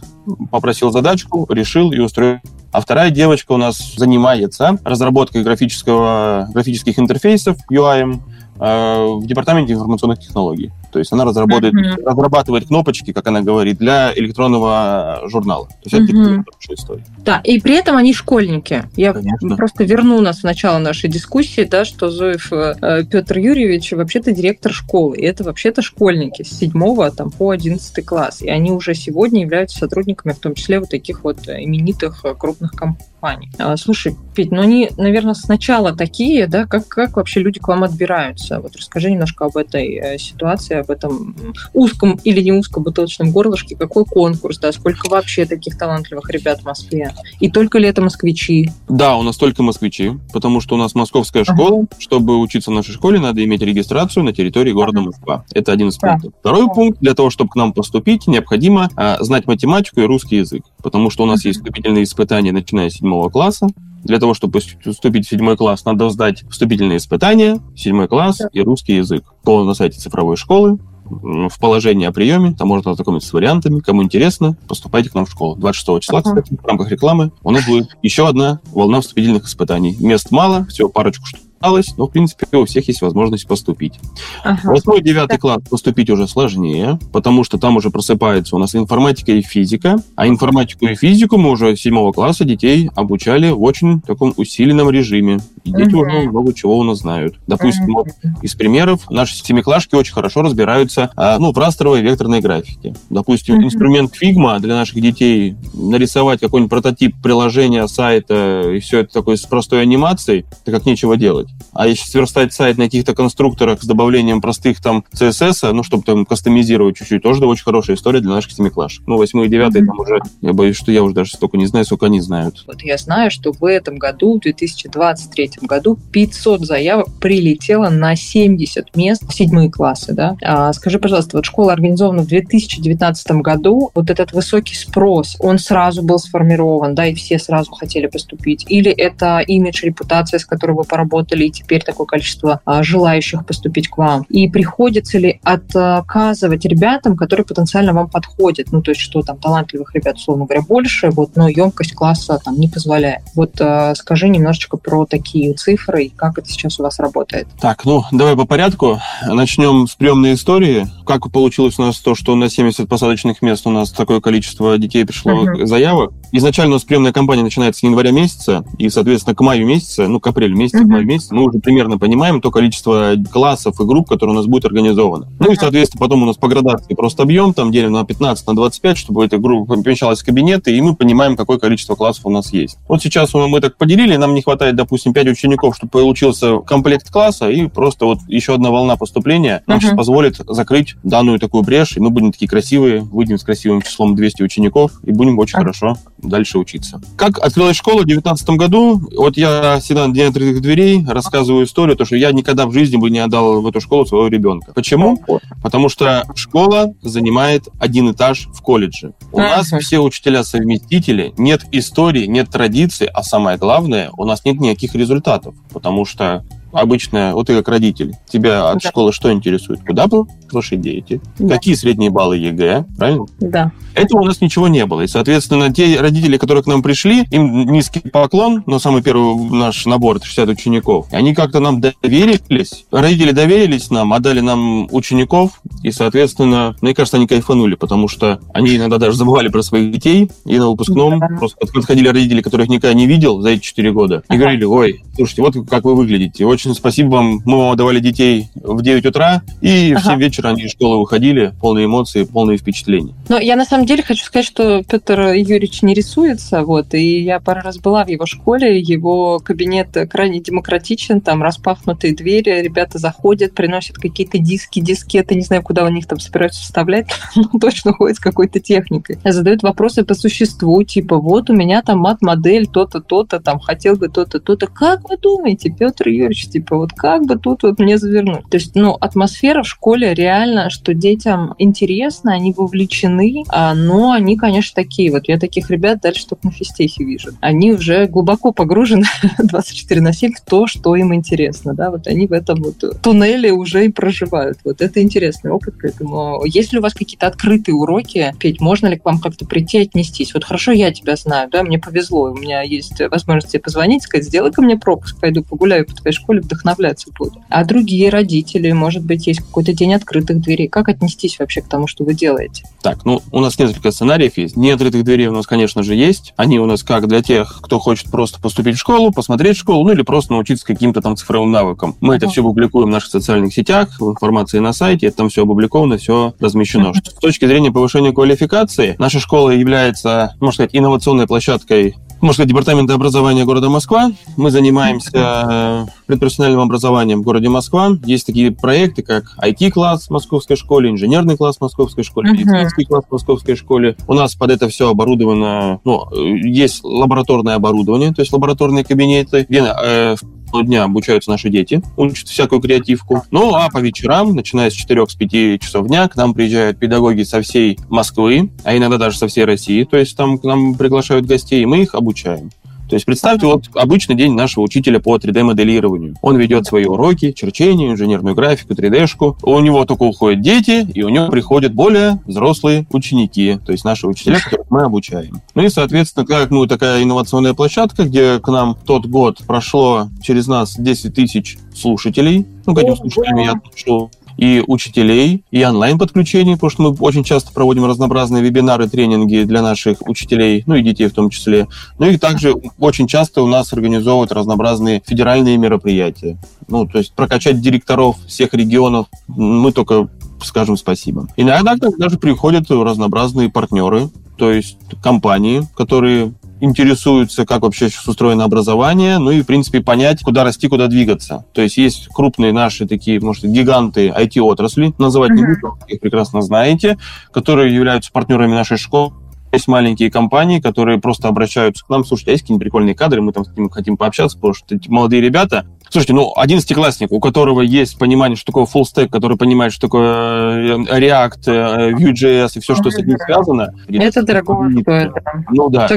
попросил 0.50 0.90
задачку, 0.90 1.46
решил 1.50 1.92
и 1.92 1.98
устроил 1.98 2.38
а 2.72 2.80
вторая 2.80 3.10
девочка 3.10 3.52
у 3.52 3.58
нас 3.58 3.96
занимается 3.96 4.78
разработкой 4.82 5.42
графического, 5.42 6.48
графических 6.54 6.98
интерфейсов 6.98 7.58
UI, 7.70 8.18
Э, 8.64 9.16
в 9.18 9.26
департаменте 9.26 9.72
информационных 9.72 10.20
технологий. 10.20 10.70
То 10.92 10.98
есть 10.98 11.12
она 11.12 11.24
разработает, 11.24 11.74
mm-hmm. 11.74 12.04
разрабатывает 12.04 12.66
кнопочки, 12.66 13.12
как 13.12 13.26
она 13.26 13.40
говорит, 13.40 13.78
для 13.78 14.12
электронного 14.14 15.22
журнала. 15.26 15.66
То 15.66 15.74
есть 15.84 15.94
это 15.94 16.16
mm-hmm. 16.16 16.44
хорошая 16.44 16.76
история. 16.76 17.04
Да, 17.24 17.40
и 17.42 17.60
при 17.60 17.74
этом 17.74 17.96
они 17.96 18.12
школьники. 18.12 18.84
Я 18.96 19.12
Конечно. 19.12 19.56
просто 19.56 19.84
верну 19.84 20.20
нас 20.20 20.40
в 20.40 20.44
начало 20.44 20.78
нашей 20.78 21.08
дискуссии, 21.08 21.62
да, 21.62 21.84
что 21.84 22.10
Зоев 22.10 22.52
э, 22.52 23.04
Петр 23.10 23.38
Юрьевич 23.38 23.92
вообще-то 23.92 24.32
директор 24.32 24.72
школы. 24.72 25.16
И 25.16 25.22
это 25.24 25.44
вообще-то 25.44 25.82
школьники 25.82 26.42
с 26.42 26.58
7 26.58 26.72
там, 27.16 27.30
по 27.30 27.50
11 27.50 28.04
класс. 28.04 28.42
И 28.42 28.48
они 28.48 28.72
уже 28.72 28.94
сегодня 28.94 29.42
являются 29.42 29.78
сотрудниками, 29.78 30.32
в 30.32 30.38
том 30.38 30.54
числе 30.54 30.80
вот 30.80 30.90
таких 30.90 31.24
вот 31.24 31.48
именитых 31.48 32.24
э, 32.24 32.34
крупных 32.34 32.72
компаний. 32.72 33.50
А, 33.58 33.76
слушай, 33.76 34.16
Петь, 34.34 34.50
ну 34.50 34.60
они, 34.60 34.90
наверное, 34.96 35.34
сначала 35.34 35.94
такие, 35.94 36.46
да, 36.46 36.66
как, 36.66 36.88
как 36.88 37.16
вообще 37.16 37.40
люди 37.40 37.60
к 37.60 37.68
вам 37.68 37.84
отбираются? 37.84 38.60
Вот 38.60 38.76
расскажи 38.76 39.10
немножко 39.10 39.44
об 39.44 39.56
этой 39.56 39.94
э, 39.94 40.18
ситуации, 40.18 40.76
об 40.82 40.90
этом 40.90 41.34
узком 41.72 42.18
или 42.24 42.40
не 42.40 42.52
узком 42.52 42.82
бутылочном 42.82 43.32
горлышке, 43.32 43.76
какой 43.76 44.04
конкурс, 44.04 44.58
да, 44.58 44.72
сколько 44.72 45.08
вообще 45.08 45.46
таких 45.46 45.78
талантливых 45.78 46.28
ребят 46.30 46.60
в 46.60 46.64
Москве? 46.64 47.14
И 47.40 47.50
только 47.50 47.78
ли 47.78 47.88
это 47.88 48.02
москвичи? 48.02 48.70
Да, 48.88 49.16
у 49.16 49.22
нас 49.22 49.36
только 49.36 49.62
москвичи, 49.62 50.12
потому 50.32 50.60
что 50.60 50.74
у 50.74 50.78
нас 50.78 50.94
московская 50.94 51.44
школа. 51.44 51.80
Ага. 51.80 51.88
Чтобы 51.98 52.38
учиться 52.38 52.70
в 52.70 52.74
нашей 52.74 52.92
школе, 52.92 53.18
надо 53.18 53.42
иметь 53.44 53.62
регистрацию 53.62 54.24
на 54.24 54.32
территории 54.32 54.72
города 54.72 54.98
ага. 54.98 55.06
Москва. 55.06 55.44
Это 55.52 55.72
один 55.72 55.88
из 55.88 55.98
да. 55.98 56.12
пунктов. 56.12 56.32
Второй 56.40 56.64
ага. 56.64 56.74
пункт, 56.74 56.98
для 57.00 57.14
того, 57.14 57.30
чтобы 57.30 57.50
к 57.50 57.56
нам 57.56 57.72
поступить, 57.72 58.26
необходимо 58.26 58.90
а, 58.96 59.18
знать 59.20 59.46
математику 59.46 60.00
и 60.00 60.04
русский 60.04 60.36
язык, 60.36 60.64
потому 60.82 61.10
что 61.10 61.24
у 61.24 61.26
нас 61.26 61.40
ага. 61.40 61.48
есть 61.48 61.60
вступительные 61.60 62.04
испытания, 62.04 62.52
начиная 62.52 62.90
с 62.90 62.94
седьмого 62.94 63.30
класса. 63.30 63.68
Для 64.04 64.18
того, 64.18 64.34
чтобы 64.34 64.60
вступить 64.60 65.26
в 65.26 65.30
седьмой 65.30 65.56
класс, 65.56 65.84
надо 65.84 66.10
сдать 66.10 66.44
вступительные 66.50 66.98
испытания, 66.98 67.60
седьмой 67.76 68.08
класс 68.08 68.40
и 68.52 68.60
русский 68.60 68.96
язык. 68.96 69.24
По 69.44 69.64
на 69.64 69.74
сайте 69.74 69.98
цифровой 69.98 70.36
школы 70.36 70.78
в 71.04 71.60
положении 71.60 72.06
о 72.06 72.12
приеме, 72.12 72.54
там 72.54 72.68
можно 72.68 72.92
ознакомиться 72.92 73.28
с 73.28 73.32
вариантами. 73.32 73.80
Кому 73.80 74.02
интересно, 74.02 74.56
поступайте 74.66 75.10
к 75.10 75.14
нам 75.14 75.26
в 75.26 75.30
школу. 75.30 75.56
26 75.56 76.02
числа, 76.02 76.22
кстати, 76.22 76.56
в 76.60 76.66
рамках 76.66 76.90
рекламы 76.90 77.32
у 77.42 77.50
нас 77.50 77.66
будет 77.66 77.96
еще 78.02 78.28
одна 78.28 78.60
волна 78.72 79.00
вступительных 79.00 79.44
испытаний. 79.44 79.96
Мест 80.00 80.30
мало, 80.30 80.64
всего 80.66 80.88
парочку 80.88 81.26
штук 81.26 81.42
осталось, 81.62 81.94
но, 81.96 82.06
в 82.06 82.10
принципе, 82.10 82.56
у 82.56 82.64
всех 82.64 82.88
есть 82.88 83.02
возможность 83.02 83.46
поступить. 83.46 83.94
Ага. 84.42 84.60
Восьмой, 84.64 85.00
девятый 85.00 85.38
класс 85.38 85.62
поступить 85.70 86.10
уже 86.10 86.26
сложнее, 86.26 86.98
потому 87.12 87.44
что 87.44 87.56
там 87.56 87.76
уже 87.76 87.90
просыпается 87.90 88.56
у 88.56 88.58
нас 88.58 88.74
информатика 88.74 89.32
и 89.32 89.42
физика, 89.42 89.96
а 90.16 90.26
информатику 90.26 90.86
и 90.86 90.94
физику 90.94 91.38
мы 91.38 91.50
уже 91.50 91.76
седьмого 91.76 92.12
класса 92.12 92.44
детей 92.44 92.90
обучали 92.96 93.50
в 93.50 93.62
очень 93.62 94.00
таком 94.00 94.34
усиленном 94.36 94.90
режиме. 94.90 95.38
И 95.64 95.70
дети 95.70 95.94
угу. 95.94 96.00
уже 96.00 96.28
много 96.28 96.52
чего 96.52 96.78
у 96.78 96.82
нас 96.82 96.98
знают. 96.98 97.36
Допустим, 97.46 97.94
вот 97.94 98.08
из 98.42 98.54
примеров, 98.54 99.08
наши 99.10 99.36
семиклашки 99.36 99.94
очень 99.94 100.12
хорошо 100.12 100.42
разбираются 100.42 101.10
а, 101.16 101.38
ну, 101.38 101.52
в 101.52 101.58
растровой 101.58 102.02
векторной 102.02 102.40
графике. 102.40 102.94
Допустим, 103.10 103.56
угу. 103.56 103.64
инструмент 103.64 104.12
Figma 104.20 104.58
для 104.58 104.74
наших 104.74 105.00
детей 105.00 105.56
нарисовать 105.74 106.40
какой-нибудь 106.40 106.70
прототип 106.70 107.14
приложения, 107.22 107.86
сайта 107.86 108.72
и 108.72 108.80
все 108.80 109.00
это 109.00 109.12
такое 109.12 109.36
с 109.36 109.42
простой 109.42 109.82
анимацией, 109.82 110.44
это 110.62 110.72
как 110.72 110.86
нечего 110.86 111.16
делать. 111.16 111.51
А 111.72 111.86
если 111.86 112.08
сверстать 112.08 112.52
сайт 112.52 112.78
на 112.78 112.84
каких-то 112.84 113.14
конструкторах 113.14 113.82
с 113.82 113.86
добавлением 113.86 114.40
простых 114.40 114.80
там 114.82 115.04
CSS, 115.14 115.72
ну, 115.72 115.82
чтобы 115.82 116.02
там 116.04 116.26
кастомизировать 116.26 116.96
чуть-чуть, 116.96 117.22
тоже 117.22 117.44
очень 117.46 117.64
хорошая 117.64 117.96
история 117.96 118.20
для 118.20 118.30
наших 118.30 118.52
семиклашек. 118.52 119.02
Ну, 119.06 119.16
восьмой 119.16 119.46
и 119.46 119.48
девятый 119.48 119.82
mm-hmm. 119.82 119.86
там 119.86 120.00
уже, 120.00 120.18
я 120.42 120.52
боюсь, 120.52 120.76
что 120.76 120.92
я 120.92 121.02
уже 121.02 121.14
даже 121.14 121.32
столько 121.32 121.56
не 121.56 121.66
знаю, 121.66 121.84
сколько 121.84 122.06
они 122.06 122.20
знают. 122.20 122.64
Вот 122.66 122.82
я 122.82 122.98
знаю, 122.98 123.30
что 123.30 123.52
в 123.52 123.64
этом 123.64 123.96
году, 123.96 124.36
в 124.36 124.40
2023 124.40 125.50
году, 125.62 125.98
500 126.12 126.60
заявок 126.60 127.08
прилетело 127.20 127.88
на 127.88 128.16
70 128.16 128.94
мест 128.96 129.22
в 129.26 129.32
седьмые 129.34 129.70
классы, 129.70 130.12
да? 130.12 130.36
А, 130.42 130.72
скажи, 130.72 130.98
пожалуйста, 130.98 131.38
вот 131.38 131.46
школа 131.46 131.72
организована 131.72 132.22
в 132.22 132.26
2019 132.26 133.30
году, 133.32 133.90
вот 133.94 134.10
этот 134.10 134.32
высокий 134.32 134.74
спрос, 134.74 135.36
он 135.38 135.58
сразу 135.58 136.02
был 136.02 136.18
сформирован, 136.18 136.94
да, 136.94 137.06
и 137.06 137.14
все 137.14 137.38
сразу 137.38 137.72
хотели 137.72 138.06
поступить? 138.06 138.66
Или 138.68 138.90
это 138.90 139.38
имидж, 139.40 139.84
репутация, 139.84 140.38
с 140.38 140.44
которой 140.44 140.72
вы 140.72 140.84
поработали, 140.84 141.41
поступили, 141.42 141.46
и 141.46 141.50
теперь 141.50 141.82
такое 141.82 142.06
количество 142.06 142.60
а, 142.64 142.82
желающих 142.82 143.44
поступить 143.46 143.88
к 143.88 143.98
вам? 143.98 144.24
И 144.28 144.48
приходится 144.48 145.18
ли 145.18 145.40
отказывать 145.42 146.64
ребятам, 146.64 147.16
которые 147.16 147.44
потенциально 147.44 147.92
вам 147.92 148.08
подходят? 148.08 148.72
Ну, 148.72 148.82
то 148.82 148.90
есть, 148.90 149.00
что 149.00 149.22
там 149.22 149.38
талантливых 149.38 149.94
ребят, 149.94 150.16
условно 150.16 150.44
говоря, 150.44 150.62
больше, 150.62 151.10
вот, 151.10 151.36
но 151.36 151.48
емкость 151.48 151.94
класса 151.94 152.38
там 152.44 152.58
не 152.58 152.68
позволяет. 152.68 153.22
Вот 153.34 153.60
а, 153.60 153.94
скажи 153.94 154.28
немножечко 154.28 154.76
про 154.76 155.06
такие 155.06 155.54
цифры 155.54 156.04
и 156.04 156.08
как 156.08 156.38
это 156.38 156.48
сейчас 156.48 156.78
у 156.80 156.82
вас 156.82 156.98
работает. 156.98 157.48
Так, 157.60 157.84
ну, 157.84 158.04
давай 158.12 158.36
по 158.36 158.46
порядку. 158.46 159.00
Начнем 159.26 159.86
с 159.86 159.94
приемной 159.94 160.34
истории. 160.34 160.86
Как 161.06 161.30
получилось 161.30 161.78
у 161.78 161.82
нас 161.82 161.98
то, 161.98 162.14
что 162.14 162.34
на 162.34 162.48
70 162.48 162.88
посадочных 162.88 163.42
мест 163.42 163.66
у 163.66 163.70
нас 163.70 163.90
такое 163.90 164.20
количество 164.20 164.78
детей 164.78 165.04
пришло 165.04 165.44
uh-huh. 165.44 165.66
заявок? 165.66 166.12
Изначально 166.34 166.72
у 166.72 166.76
нас 166.76 166.84
приемная 166.84 167.12
кампания 167.12 167.42
начинается 167.42 167.80
с 167.80 167.82
января 167.82 168.10
месяца, 168.10 168.64
и, 168.78 168.88
соответственно, 168.88 169.36
к 169.36 169.40
маю 169.42 169.66
месяца, 169.66 170.08
ну, 170.08 170.18
к 170.18 170.26
апрелю 170.26 170.56
месяца, 170.56 170.78
uh-huh. 170.78 170.86
к 170.86 170.88
маю 170.88 171.04
месяца, 171.04 171.34
мы 171.34 171.44
уже 171.44 171.58
примерно 171.58 171.98
понимаем 171.98 172.40
то 172.40 172.50
количество 172.50 173.16
классов 173.30 173.78
и 173.78 173.84
групп, 173.84 174.08
которые 174.08 174.34
у 174.34 174.38
нас 174.38 174.46
будет 174.46 174.64
организовано. 174.64 175.24
Uh-huh. 175.24 175.36
Ну 175.40 175.52
и, 175.52 175.56
соответственно, 175.56 176.00
потом 176.00 176.22
у 176.22 176.26
нас 176.26 176.38
по 176.38 176.48
градации 176.48 176.94
просто 176.94 177.24
объем, 177.24 177.52
там 177.52 177.70
делим 177.70 177.92
на 177.92 178.06
15, 178.06 178.46
на 178.46 178.56
25, 178.56 178.96
чтобы 178.96 179.26
эта 179.26 179.36
группа 179.36 179.74
помещалась 179.74 180.22
в 180.22 180.24
кабинеты, 180.24 180.74
и 180.74 180.80
мы 180.80 180.96
понимаем, 180.96 181.36
какое 181.36 181.58
количество 181.58 181.96
классов 181.96 182.24
у 182.24 182.30
нас 182.30 182.50
есть. 182.50 182.78
Вот 182.88 183.02
сейчас 183.02 183.34
мы 183.34 183.60
так 183.60 183.76
поделили, 183.76 184.16
нам 184.16 184.32
не 184.32 184.40
хватает, 184.40 184.74
допустим, 184.74 185.12
5 185.12 185.28
учеников, 185.28 185.76
чтобы 185.76 185.90
получился 185.90 186.60
комплект 186.60 187.10
класса, 187.10 187.50
и 187.50 187.66
просто 187.66 188.06
вот 188.06 188.20
еще 188.26 188.54
одна 188.54 188.70
волна 188.70 188.96
поступления 188.96 189.62
нам 189.66 189.76
uh-huh. 189.76 189.82
сейчас 189.82 189.96
позволит 189.98 190.36
закрыть 190.48 190.94
данную 191.02 191.38
такую 191.38 191.62
брешь, 191.62 191.98
и 191.98 192.00
мы 192.00 192.08
будем 192.08 192.32
такие 192.32 192.48
красивые, 192.48 193.02
выйдем 193.02 193.38
с 193.38 193.44
красивым 193.44 193.82
числом 193.82 194.16
200 194.16 194.42
учеников, 194.42 194.92
и 195.04 195.12
будем 195.12 195.38
очень 195.38 195.56
uh-huh. 195.56 195.60
хорошо 195.60 195.96
дальше 196.22 196.58
учиться. 196.58 197.00
Как 197.16 197.38
открылась 197.38 197.76
школа 197.76 198.02
в 198.02 198.06
2019 198.06 198.50
году, 198.50 199.02
вот 199.16 199.36
я 199.36 199.78
всегда 199.80 200.06
на 200.06 200.14
День 200.14 200.28
открытых 200.28 200.60
дверей 200.62 201.04
рассказываю 201.06 201.64
историю, 201.64 201.96
то, 201.96 202.04
что 202.04 202.16
я 202.16 202.32
никогда 202.32 202.66
в 202.66 202.72
жизни 202.72 202.96
бы 202.96 203.10
не 203.10 203.18
отдал 203.18 203.60
в 203.60 203.66
эту 203.66 203.80
школу 203.80 204.06
своего 204.06 204.28
ребенка. 204.28 204.72
Почему? 204.72 205.22
Потому 205.62 205.88
что 205.88 206.24
школа 206.34 206.94
занимает 207.02 207.68
один 207.78 208.10
этаж 208.12 208.48
в 208.52 208.60
колледже. 208.62 209.14
У 209.32 209.38
нас 209.38 209.72
все 209.80 209.98
учителя-совместители, 210.00 211.34
нет 211.36 211.64
истории, 211.72 212.26
нет 212.26 212.50
традиции, 212.50 213.10
а 213.12 213.22
самое 213.22 213.58
главное, 213.58 214.10
у 214.16 214.24
нас 214.24 214.44
нет 214.44 214.60
никаких 214.60 214.94
результатов, 214.94 215.54
потому 215.72 216.04
что 216.04 216.44
обычно, 216.72 217.32
вот 217.34 217.46
ты 217.46 217.56
как 217.56 217.68
родитель, 217.68 218.12
тебя 218.28 218.70
от 218.70 218.82
да. 218.82 218.88
школы 218.88 219.12
что 219.12 219.32
интересует? 219.32 219.80
Куда 219.86 220.06
ваши 220.52 220.76
дети? 220.76 221.20
Да. 221.38 221.54
Какие 221.54 221.74
средние 221.74 222.10
баллы 222.10 222.36
ЕГЭ? 222.36 222.86
Правильно? 222.96 223.26
Да. 223.40 223.72
Этого 223.94 224.22
у 224.22 224.24
нас 224.24 224.40
ничего 224.40 224.68
не 224.68 224.86
было. 224.86 225.02
И, 225.02 225.06
соответственно, 225.06 225.72
те 225.72 226.00
родители, 226.00 226.36
которые 226.36 226.62
к 226.62 226.66
нам 226.66 226.82
пришли, 226.82 227.24
им 227.30 227.70
низкий 227.70 228.00
поклон, 228.00 228.62
но 228.66 228.78
самый 228.78 229.02
первый 229.02 229.50
наш 229.50 229.84
набор, 229.86 230.16
это 230.16 230.26
60 230.26 230.48
учеников, 230.48 231.06
они 231.12 231.34
как-то 231.34 231.60
нам 231.60 231.80
доверились, 231.80 232.86
родители 232.90 233.32
доверились 233.32 233.90
нам, 233.90 234.12
отдали 234.12 234.40
нам 234.40 234.88
учеников, 234.90 235.60
и, 235.82 235.90
соответственно, 235.90 236.76
мне 236.80 236.94
кажется, 236.94 237.16
они 237.16 237.26
кайфанули, 237.26 237.74
потому 237.74 238.08
что 238.08 238.40
они 238.54 238.76
иногда 238.76 238.98
даже 238.98 239.16
забывали 239.16 239.48
про 239.48 239.62
своих 239.62 239.92
детей, 239.92 240.30
и 240.44 240.58
на 240.58 240.68
выпускном 240.70 241.18
да. 241.18 241.28
просто 241.38 241.58
подходили 241.72 242.08
родители, 242.08 242.40
которых 242.40 242.68
никогда 242.68 242.94
не 242.94 243.06
видел 243.06 243.40
за 243.40 243.50
эти 243.50 243.62
4 243.62 243.92
года, 243.92 244.22
и 244.28 244.32
ага. 244.32 244.38
говорили, 244.38 244.64
ой, 244.64 245.04
слушайте, 245.14 245.42
вот 245.42 245.54
как 245.68 245.84
вы 245.84 245.94
выглядите, 245.94 246.46
очень 246.46 246.61
очень 246.62 246.74
спасибо 246.74 247.08
вам. 247.16 247.42
Мы 247.44 247.58
вам 247.58 247.72
отдавали 247.72 247.98
детей 247.98 248.48
в 248.54 248.82
9 248.82 249.06
утра, 249.06 249.42
и 249.60 249.92
ага. 249.92 250.00
в 250.00 250.04
7 250.04 250.20
вечера 250.20 250.48
они 250.50 250.62
из 250.62 250.70
школы 250.70 251.00
выходили, 251.00 251.52
полные 251.60 251.86
эмоции, 251.86 252.22
полные 252.22 252.56
впечатления. 252.56 253.14
Но 253.28 253.38
я 253.38 253.56
на 253.56 253.64
самом 253.64 253.84
деле 253.84 254.04
хочу 254.04 254.24
сказать, 254.24 254.46
что 254.46 254.84
Петр 254.84 255.32
Юрьевич 255.32 255.82
не 255.82 255.92
рисуется, 255.92 256.62
вот, 256.62 256.94
и 256.94 257.20
я 257.20 257.40
пару 257.40 257.62
раз 257.62 257.78
была 257.78 258.04
в 258.04 258.08
его 258.08 258.26
школе, 258.26 258.78
его 258.78 259.40
кабинет 259.40 259.88
крайне 260.08 260.40
демократичен, 260.40 261.20
там 261.20 261.42
распахнутые 261.42 262.14
двери, 262.14 262.62
ребята 262.62 262.98
заходят, 262.98 263.54
приносят 263.54 263.96
какие-то 263.96 264.38
диски, 264.38 264.80
дискеты, 264.80 265.34
не 265.34 265.42
знаю, 265.42 265.62
куда 265.62 265.84
у 265.84 265.88
них 265.88 266.06
там 266.06 266.20
собираются 266.20 266.62
вставлять, 266.62 267.08
но 267.34 267.58
точно 267.60 267.92
ходят 267.92 268.18
с 268.18 268.20
какой-то 268.20 268.60
техникой. 268.60 269.18
Задают 269.24 269.64
вопросы 269.64 270.04
по 270.04 270.14
существу, 270.14 270.80
типа, 270.84 271.18
вот 271.18 271.50
у 271.50 271.54
меня 271.54 271.82
там 271.82 271.98
мат-модель, 271.98 272.68
то-то, 272.68 273.00
то-то, 273.00 273.40
там, 273.40 273.58
хотел 273.58 273.96
бы 273.96 274.08
то-то, 274.08 274.38
то-то. 274.38 274.68
Как 274.68 275.08
вы 275.08 275.16
думаете, 275.16 275.74
Петр 275.76 276.08
Юрьевич, 276.08 276.51
типа, 276.52 276.76
вот 276.76 276.92
как 276.92 277.26
бы 277.26 277.36
тут 277.36 277.62
вот 277.62 277.78
мне 277.78 277.98
завернуть? 277.98 278.48
То 278.50 278.56
есть, 278.56 278.74
ну, 278.74 278.96
атмосфера 279.00 279.62
в 279.62 279.68
школе 279.68 280.14
реально, 280.14 280.70
что 280.70 280.94
детям 280.94 281.54
интересно, 281.58 282.32
они 282.32 282.52
вовлечены, 282.52 283.44
а, 283.48 283.74
но 283.74 284.12
они, 284.12 284.36
конечно, 284.36 284.74
такие. 284.74 285.10
Вот 285.10 285.28
я 285.28 285.38
таких 285.38 285.70
ребят 285.70 286.00
дальше 286.00 286.26
только 286.26 286.46
на 286.46 286.52
физтехе 286.52 287.04
вижу. 287.04 287.30
Они 287.40 287.72
уже 287.72 288.06
глубоко 288.06 288.52
погружены 288.52 289.04
24 289.38 290.00
на 290.00 290.12
7 290.12 290.32
в 290.34 290.40
то, 290.40 290.66
что 290.66 290.94
им 290.96 291.14
интересно, 291.14 291.74
да, 291.74 291.90
вот 291.90 292.06
они 292.06 292.26
в 292.26 292.32
этом 292.32 292.62
вот 292.62 293.02
туннеле 293.02 293.52
уже 293.52 293.86
и 293.86 293.88
проживают. 293.88 294.58
Вот 294.64 294.80
это 294.80 295.02
интересный 295.02 295.50
опыт, 295.50 295.74
поэтому 295.80 296.42
если 296.44 296.78
у 296.78 296.82
вас 296.82 296.94
какие-то 296.94 297.26
открытые 297.26 297.74
уроки, 297.74 298.34
Петь, 298.38 298.60
можно 298.60 298.86
ли 298.88 298.98
к 298.98 299.04
вам 299.04 299.18
как-то 299.18 299.46
прийти 299.46 299.80
отнестись? 299.80 300.34
Вот 300.34 300.44
хорошо, 300.44 300.72
я 300.72 300.92
тебя 300.92 301.16
знаю, 301.16 301.48
да, 301.50 301.62
мне 301.62 301.78
повезло, 301.78 302.32
у 302.32 302.36
меня 302.36 302.62
есть 302.62 303.00
возможность 303.10 303.52
тебе 303.52 303.60
позвонить, 303.60 304.02
сказать, 304.02 304.26
сделай 304.26 304.52
ко 304.52 304.62
мне 304.62 304.76
пропуск, 304.76 305.20
пойду 305.20 305.42
погуляю 305.42 305.86
по 305.86 305.94
твоей 305.94 306.14
школе, 306.14 306.41
вдохновляться 306.42 307.10
буду. 307.18 307.42
А 307.48 307.64
другие 307.64 308.10
родители, 308.10 308.72
может 308.72 309.04
быть, 309.04 309.26
есть 309.26 309.40
какой-то 309.40 309.72
день 309.72 309.94
открытых 309.94 310.40
дверей. 310.40 310.68
Как 310.68 310.88
отнестись 310.88 311.38
вообще 311.38 311.62
к 311.62 311.68
тому, 311.68 311.86
что 311.86 312.04
вы 312.04 312.14
делаете? 312.14 312.64
Так, 312.82 313.04
ну, 313.04 313.22
у 313.30 313.40
нас 313.40 313.58
несколько 313.58 313.90
сценариев 313.90 314.36
есть. 314.36 314.54
Дни 314.54 314.70
открытых 314.70 315.04
дверей 315.04 315.28
у 315.28 315.32
нас, 315.32 315.46
конечно 315.46 315.82
же, 315.82 315.94
есть. 315.94 316.34
Они 316.36 316.58
у 316.58 316.66
нас 316.66 316.82
как 316.82 317.08
для 317.08 317.22
тех, 317.22 317.60
кто 317.62 317.78
хочет 317.78 318.10
просто 318.10 318.40
поступить 318.40 318.76
в 318.76 318.80
школу, 318.80 319.12
посмотреть 319.12 319.56
школу, 319.56 319.84
ну 319.84 319.92
или 319.92 320.02
просто 320.02 320.32
научиться 320.32 320.66
каким-то 320.66 321.00
там 321.00 321.16
цифровым 321.16 321.50
навыкам. 321.50 321.96
Мы 322.00 322.16
это 322.16 322.28
все 322.28 322.42
публикуем 322.42 322.88
в 322.88 322.90
наших 322.90 323.10
социальных 323.10 323.54
сетях, 323.54 324.00
в 324.00 324.10
информации 324.10 324.58
на 324.58 324.72
сайте, 324.72 325.06
это 325.06 325.18
там 325.18 325.28
все 325.28 325.44
опубликовано, 325.44 325.98
все 325.98 326.34
размещено. 326.40 326.92
С 326.94 327.14
точки 327.14 327.46
зрения 327.46 327.70
повышения 327.70 328.12
квалификации, 328.12 328.96
наша 328.98 329.20
школа 329.20 329.50
является, 329.50 330.34
можно 330.40 330.54
сказать, 330.54 330.70
инновационной 330.74 331.26
площадкой 331.26 331.96
можно 332.22 332.34
сказать, 332.34 332.48
Департамента 332.48 332.94
образования 332.94 333.44
города 333.44 333.68
Москва. 333.68 334.12
Мы 334.36 334.50
занимаемся 334.50 335.10
э, 335.14 335.86
предпрофессиональным 336.06 336.60
образованием 336.60 337.20
в 337.20 337.24
городе 337.24 337.48
Москва. 337.48 337.90
Есть 338.04 338.26
такие 338.26 338.52
проекты, 338.52 339.02
как 339.02 339.36
IT-класс 339.42 340.06
в 340.06 340.10
Московской 340.10 340.56
школе, 340.56 340.90
инженерный 340.90 341.36
класс 341.36 341.56
в 341.56 341.60
Московской 341.60 342.04
школе, 342.04 342.30
uh-huh. 342.30 342.36
медицинский 342.36 342.84
класс 342.84 343.04
в 343.08 343.12
Московской 343.12 343.56
школе. 343.56 343.96
У 344.06 344.14
нас 344.14 344.36
под 344.36 344.52
это 344.52 344.68
все 344.68 344.90
оборудовано, 344.90 345.80
ну, 345.84 346.06
есть 346.14 346.84
лабораторное 346.84 347.56
оборудование, 347.56 348.12
то 348.12 348.22
есть 348.22 348.32
лабораторные 348.32 348.84
кабинеты, 348.84 349.44
где 349.48 349.74
э, 349.84 350.16
дня 350.60 350.84
обучаются 350.84 351.30
наши 351.30 351.48
дети, 351.48 351.82
учат 351.96 352.28
всякую 352.28 352.60
креативку. 352.60 353.24
Ну, 353.30 353.54
а 353.54 353.70
по 353.70 353.78
вечерам, 353.78 354.34
начиная 354.34 354.70
с 354.70 354.74
4-5 354.74 355.58
часов 355.58 355.86
дня, 355.86 356.08
к 356.08 356.16
нам 356.16 356.34
приезжают 356.34 356.78
педагоги 356.78 357.22
со 357.22 357.40
всей 357.40 357.78
Москвы, 357.88 358.50
а 358.64 358.76
иногда 358.76 358.98
даже 358.98 359.16
со 359.16 359.28
всей 359.28 359.44
России. 359.44 359.84
То 359.84 359.96
есть 359.96 360.16
там 360.16 360.38
к 360.38 360.44
нам 360.44 360.74
приглашают 360.74 361.24
гостей, 361.24 361.62
и 361.62 361.66
мы 361.66 361.82
их 361.82 361.94
обучаем. 361.94 362.50
То 362.92 362.96
есть 362.96 363.06
представьте 363.06 363.46
вот 363.46 363.70
обычный 363.74 364.16
день 364.16 364.34
нашего 364.34 364.64
учителя 364.64 365.00
по 365.00 365.16
3D-моделированию. 365.16 366.14
Он 366.20 366.36
ведет 366.36 366.66
свои 366.66 366.84
уроки, 366.84 367.32
черчение, 367.32 367.90
инженерную 367.90 368.34
графику, 368.34 368.74
3D-шку. 368.74 369.38
У 369.42 369.58
него 369.60 369.86
только 369.86 370.02
уходят 370.02 370.42
дети, 370.42 370.86
и 370.92 371.02
у 371.02 371.08
него 371.08 371.28
приходят 371.28 371.72
более 371.72 372.20
взрослые 372.26 372.86
ученики, 372.90 373.58
то 373.64 373.72
есть 373.72 373.86
наши 373.86 374.06
учителя, 374.06 374.40
которых 374.40 374.70
мы 374.70 374.82
обучаем. 374.82 375.40
Ну 375.54 375.62
и, 375.62 375.70
соответственно, 375.70 376.26
как 376.26 376.50
мы 376.50 376.68
такая 376.68 377.02
инновационная 377.02 377.54
площадка, 377.54 378.04
где 378.04 378.38
к 378.40 378.48
нам 378.48 378.76
тот 378.84 379.06
год 379.06 379.38
прошло 379.46 380.08
через 380.20 380.46
нас 380.46 380.76
10 380.76 381.14
тысяч 381.14 381.56
слушателей. 381.74 382.46
Ну, 382.66 382.74
к 382.74 382.78
этим 382.78 382.94
слушателям 382.94 383.38
я 383.38 383.52
отношу 383.52 384.10
и 384.36 384.62
учителей, 384.66 385.44
и 385.50 385.64
онлайн-подключений, 385.64 386.54
потому 386.54 386.70
что 386.70 386.82
мы 386.82 386.90
очень 387.00 387.24
часто 387.24 387.52
проводим 387.52 387.84
разнообразные 387.84 388.42
вебинары, 388.42 388.88
тренинги 388.88 389.42
для 389.42 389.62
наших 389.62 389.98
учителей, 390.06 390.64
ну 390.66 390.74
и 390.74 390.82
детей 390.82 391.08
в 391.08 391.12
том 391.12 391.30
числе. 391.30 391.68
Ну 391.98 392.06
и 392.06 392.16
также 392.16 392.54
очень 392.78 393.06
часто 393.06 393.42
у 393.42 393.46
нас 393.46 393.72
организовывают 393.72 394.32
разнообразные 394.32 395.02
федеральные 395.04 395.56
мероприятия. 395.56 396.38
Ну, 396.68 396.86
то 396.86 396.98
есть 396.98 397.12
прокачать 397.14 397.60
директоров 397.60 398.16
всех 398.26 398.54
регионов 398.54 399.06
мы 399.28 399.72
только 399.72 400.08
скажем 400.42 400.76
спасибо. 400.76 401.28
Иногда 401.36 401.76
даже 401.98 402.18
приходят 402.18 402.70
разнообразные 402.70 403.48
партнеры, 403.48 404.10
то 404.36 404.50
есть 404.50 404.76
компании, 405.02 405.62
которые 405.76 406.32
интересуются, 406.62 407.44
как 407.44 407.62
вообще 407.62 407.90
сейчас 407.90 408.06
устроено 408.06 408.44
образование, 408.44 409.18
ну 409.18 409.32
и, 409.32 409.42
в 409.42 409.46
принципе, 409.46 409.80
понять, 409.80 410.22
куда 410.22 410.44
расти, 410.44 410.68
куда 410.68 410.86
двигаться. 410.86 411.44
То 411.52 411.60
есть 411.60 411.76
есть 411.76 412.06
крупные 412.14 412.52
наши 412.52 412.86
такие, 412.86 413.20
может, 413.20 413.44
гиганты 413.44 414.08
IT-отрасли, 414.08 414.94
называть 414.96 415.32
uh-huh. 415.32 415.34
не 415.34 415.54
буду, 415.54 415.78
их 415.88 416.00
прекрасно 416.00 416.40
знаете, 416.40 416.98
которые 417.32 417.74
являются 417.74 418.12
партнерами 418.12 418.54
нашей 418.54 418.76
школы, 418.76 419.12
есть 419.50 419.66
маленькие 419.66 420.10
компании, 420.10 420.60
которые 420.60 420.98
просто 420.98 421.26
обращаются 421.26 421.84
к 421.84 421.88
нам, 421.90 422.04
слушайте, 422.04 422.30
а 422.30 422.32
есть 422.32 422.44
какие-нибудь 422.44 422.64
прикольные 422.64 422.94
кадры, 422.94 423.20
мы 423.20 423.32
там 423.32 423.44
с 423.44 423.48
ними 423.48 423.68
хотим 423.68 423.96
пообщаться, 423.96 424.36
потому 424.36 424.54
что 424.54 424.74
эти 424.74 424.88
молодые 424.88 425.20
ребята, 425.20 425.66
Слушайте, 425.92 426.14
ну, 426.14 426.32
одиннадцатиклассник, 426.34 427.12
у 427.12 427.20
которого 427.20 427.60
есть 427.60 427.98
понимание, 427.98 428.34
что 428.34 428.46
такое 428.46 428.64
full 428.64 428.84
stack, 428.84 429.10
который 429.10 429.36
понимает, 429.36 429.74
что 429.74 429.88
такое 429.88 430.06
э, 430.08 430.98
React, 430.98 431.40
э, 431.48 431.90
Vue.js 431.92 432.52
и 432.54 432.60
все, 432.60 432.74
что 432.74 432.90
с 432.90 432.96
этим 432.96 433.18
связано. 433.18 433.74
Это 433.88 434.22
дорого 434.22 434.70
стоит. 434.80 435.12
Ну 435.50 435.68
да. 435.68 435.90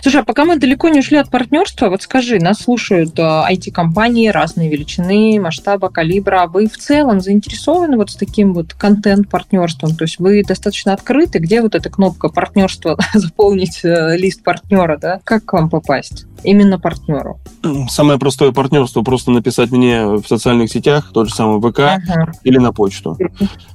Слушай, 0.00 0.22
а 0.22 0.24
пока 0.24 0.46
мы 0.46 0.56
далеко 0.58 0.88
не 0.88 1.00
ушли 1.00 1.18
от 1.18 1.28
партнерства, 1.28 1.90
вот 1.90 2.00
скажи, 2.00 2.38
нас 2.38 2.60
слушают 2.60 3.18
IT-компании 3.18 4.28
разные 4.28 4.70
величины, 4.70 5.38
масштаба, 5.38 5.90
калибра. 5.90 6.46
Вы 6.46 6.66
в 6.66 6.78
целом 6.78 7.20
заинтересованы 7.20 7.98
вот 7.98 8.10
с 8.10 8.16
таким 8.16 8.54
вот 8.54 8.72
контент-партнерством? 8.72 9.96
То 9.96 10.04
есть 10.04 10.18
вы 10.18 10.42
достаточно 10.42 10.94
открыты? 10.94 11.40
Где 11.40 11.60
вот 11.60 11.74
эта 11.74 11.90
кнопка 11.90 12.30
партнерства 12.30 12.96
заполнить 13.12 13.80
э, 13.84 14.16
лист 14.16 14.42
партнера, 14.42 14.96
да? 14.96 15.20
Как 15.24 15.44
к 15.44 15.52
вам 15.52 15.68
попасть? 15.68 16.24
Именно 16.44 16.78
партнеру? 16.78 17.40
Самое 17.88 18.18
простое 18.18 18.52
партнерство 18.52 19.02
просто 19.02 19.30
написать 19.30 19.70
мне 19.70 20.06
в 20.06 20.26
социальных 20.26 20.70
сетях, 20.70 21.10
тот 21.12 21.28
же 21.28 21.34
самый 21.34 21.60
ВК 21.60 21.80
ага. 21.80 22.32
или 22.44 22.58
на 22.58 22.72
почту. 22.72 23.16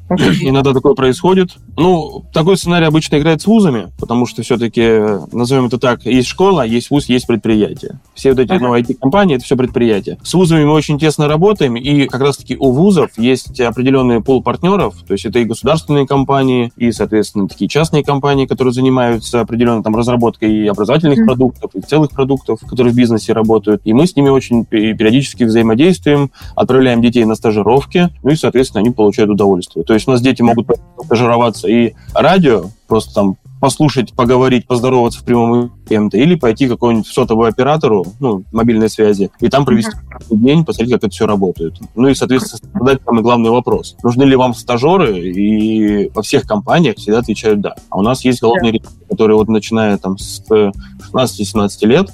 Иногда 0.09 0.73
такое 0.73 0.93
происходит. 0.93 1.55
Ну, 1.77 2.23
такой 2.31 2.57
сценарий 2.57 2.85
обычно 2.85 3.17
играет 3.17 3.41
с 3.41 3.47
вузами, 3.47 3.91
потому 3.99 4.27
что 4.27 4.43
все-таки, 4.43 5.01
назовем 5.31 5.65
это 5.65 5.79
так, 5.79 6.05
есть 6.05 6.27
школа, 6.27 6.65
есть 6.65 6.91
вуз, 6.91 7.09
есть 7.09 7.25
предприятие. 7.25 7.99
Все 8.13 8.29
вот 8.29 8.39
эти 8.39 8.51
ага. 8.51 8.67
ну, 8.67 8.75
IT-компании, 8.75 9.35
это 9.35 9.45
все 9.45 9.57
предприятия. 9.57 10.17
С 10.21 10.33
вузами 10.33 10.63
мы 10.63 10.73
очень 10.73 10.99
тесно 10.99 11.27
работаем, 11.27 11.75
и 11.75 12.05
как 12.05 12.21
раз-таки 12.21 12.55
у 12.55 12.71
вузов 12.71 13.17
есть 13.17 13.59
определенный 13.59 14.21
пул 14.21 14.43
партнеров, 14.43 14.95
то 15.07 15.13
есть 15.13 15.25
это 15.25 15.39
и 15.39 15.45
государственные 15.45 16.05
компании, 16.05 16.71
и, 16.77 16.91
соответственно, 16.91 17.47
такие 17.47 17.67
частные 17.67 18.03
компании, 18.03 18.45
которые 18.45 18.73
занимаются 18.73 19.41
определенной 19.41 19.83
там 19.83 19.95
разработкой 19.95 20.53
и 20.53 20.67
образовательных 20.67 21.19
mm 21.19 21.25
продуктов, 21.25 21.71
и 21.73 21.81
целых 21.81 22.11
продуктов, 22.11 22.54
которые 22.61 22.93
в 22.93 22.95
бизнесе 22.95 23.33
работают. 23.33 23.81
И 23.85 23.93
мы 23.93 24.07
с 24.07 24.15
ними 24.15 24.29
очень 24.29 24.65
периодически 24.65 25.43
взаимодействуем, 25.43 26.31
отправляем 26.55 27.01
детей 27.01 27.25
на 27.25 27.35
стажировки, 27.35 28.09
ну 28.23 28.31
и, 28.31 28.35
соответственно, 28.35 28.81
они 28.81 28.91
получают 28.91 29.31
удовольствие. 29.31 29.85
То 29.85 29.93
есть 29.93 30.07
у 30.07 30.11
нас 30.11 30.21
дети 30.21 30.41
могут 30.41 30.67
стажироваться 31.03 31.67
и 31.67 31.93
радио, 32.13 32.65
просто 32.87 33.13
там 33.13 33.37
послушать, 33.59 34.13
поговорить, 34.13 34.67
поздороваться 34.67 35.21
в 35.21 35.23
прямом 35.23 35.71
кем-то, 35.87 36.17
или 36.17 36.35
пойти 36.35 36.67
к 36.67 36.71
какому-нибудь 36.71 37.07
сотовому 37.07 37.45
оператору, 37.45 38.05
ну, 38.19 38.43
мобильной 38.51 38.89
связи, 38.89 39.31
и 39.39 39.49
там 39.49 39.65
провести 39.65 39.91
uh-huh. 39.91 40.37
день, 40.37 40.65
посмотреть, 40.65 40.93
как 40.93 41.03
это 41.03 41.11
все 41.11 41.25
работает. 41.25 41.75
Ну 41.95 42.07
и, 42.07 42.13
соответственно, 42.13 42.71
задать 42.79 43.01
самый 43.03 43.23
главный 43.23 43.49
вопрос. 43.49 43.95
Нужны 44.03 44.23
ли 44.23 44.35
вам 44.35 44.53
стажеры? 44.53 45.19
И 45.19 46.11
во 46.13 46.21
всех 46.21 46.43
компаниях 46.43 46.97
всегда 46.97 47.19
отвечают 47.19 47.61
«да». 47.61 47.75
А 47.89 47.97
у 47.97 48.01
нас 48.01 48.23
есть 48.23 48.41
голодные 48.41 48.71
yeah. 48.71 48.75
ребята, 48.75 48.93
которые 49.09 49.37
вот 49.37 49.47
начиная 49.47 49.97
там 49.97 50.17
с 50.17 50.43
16-17 50.47 51.87
лет, 51.87 52.11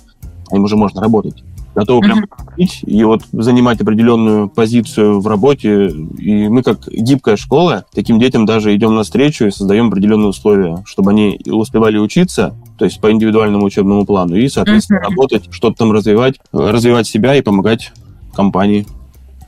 им 0.53 0.63
уже 0.63 0.75
можно 0.75 1.01
работать 1.01 1.43
готовы 1.75 2.01
прям 2.01 2.25
uh-huh. 2.25 2.65
и 2.85 3.03
вот 3.03 3.23
занимать 3.31 3.81
определенную 3.81 4.49
позицию 4.49 5.19
в 5.19 5.27
работе. 5.27 5.87
И 6.17 6.47
мы, 6.47 6.63
как 6.63 6.87
гибкая 6.87 7.37
школа, 7.37 7.85
таким 7.93 8.19
детям 8.19 8.45
даже 8.45 8.75
идем 8.75 8.95
навстречу 8.95 9.45
и 9.45 9.51
создаем 9.51 9.87
определенные 9.87 10.27
условия, 10.27 10.83
чтобы 10.85 11.11
они 11.11 11.39
успевали 11.45 11.97
учиться, 11.97 12.55
то 12.77 12.85
есть 12.85 12.99
по 12.99 13.11
индивидуальному 13.11 13.65
учебному 13.65 14.05
плану, 14.05 14.35
и, 14.35 14.47
соответственно, 14.49 14.99
работать, 14.99 15.45
что-то 15.51 15.77
там 15.77 15.91
развивать, 15.91 16.39
развивать 16.51 17.07
себя 17.07 17.35
и 17.35 17.41
помогать 17.41 17.91
компании. 18.33 18.85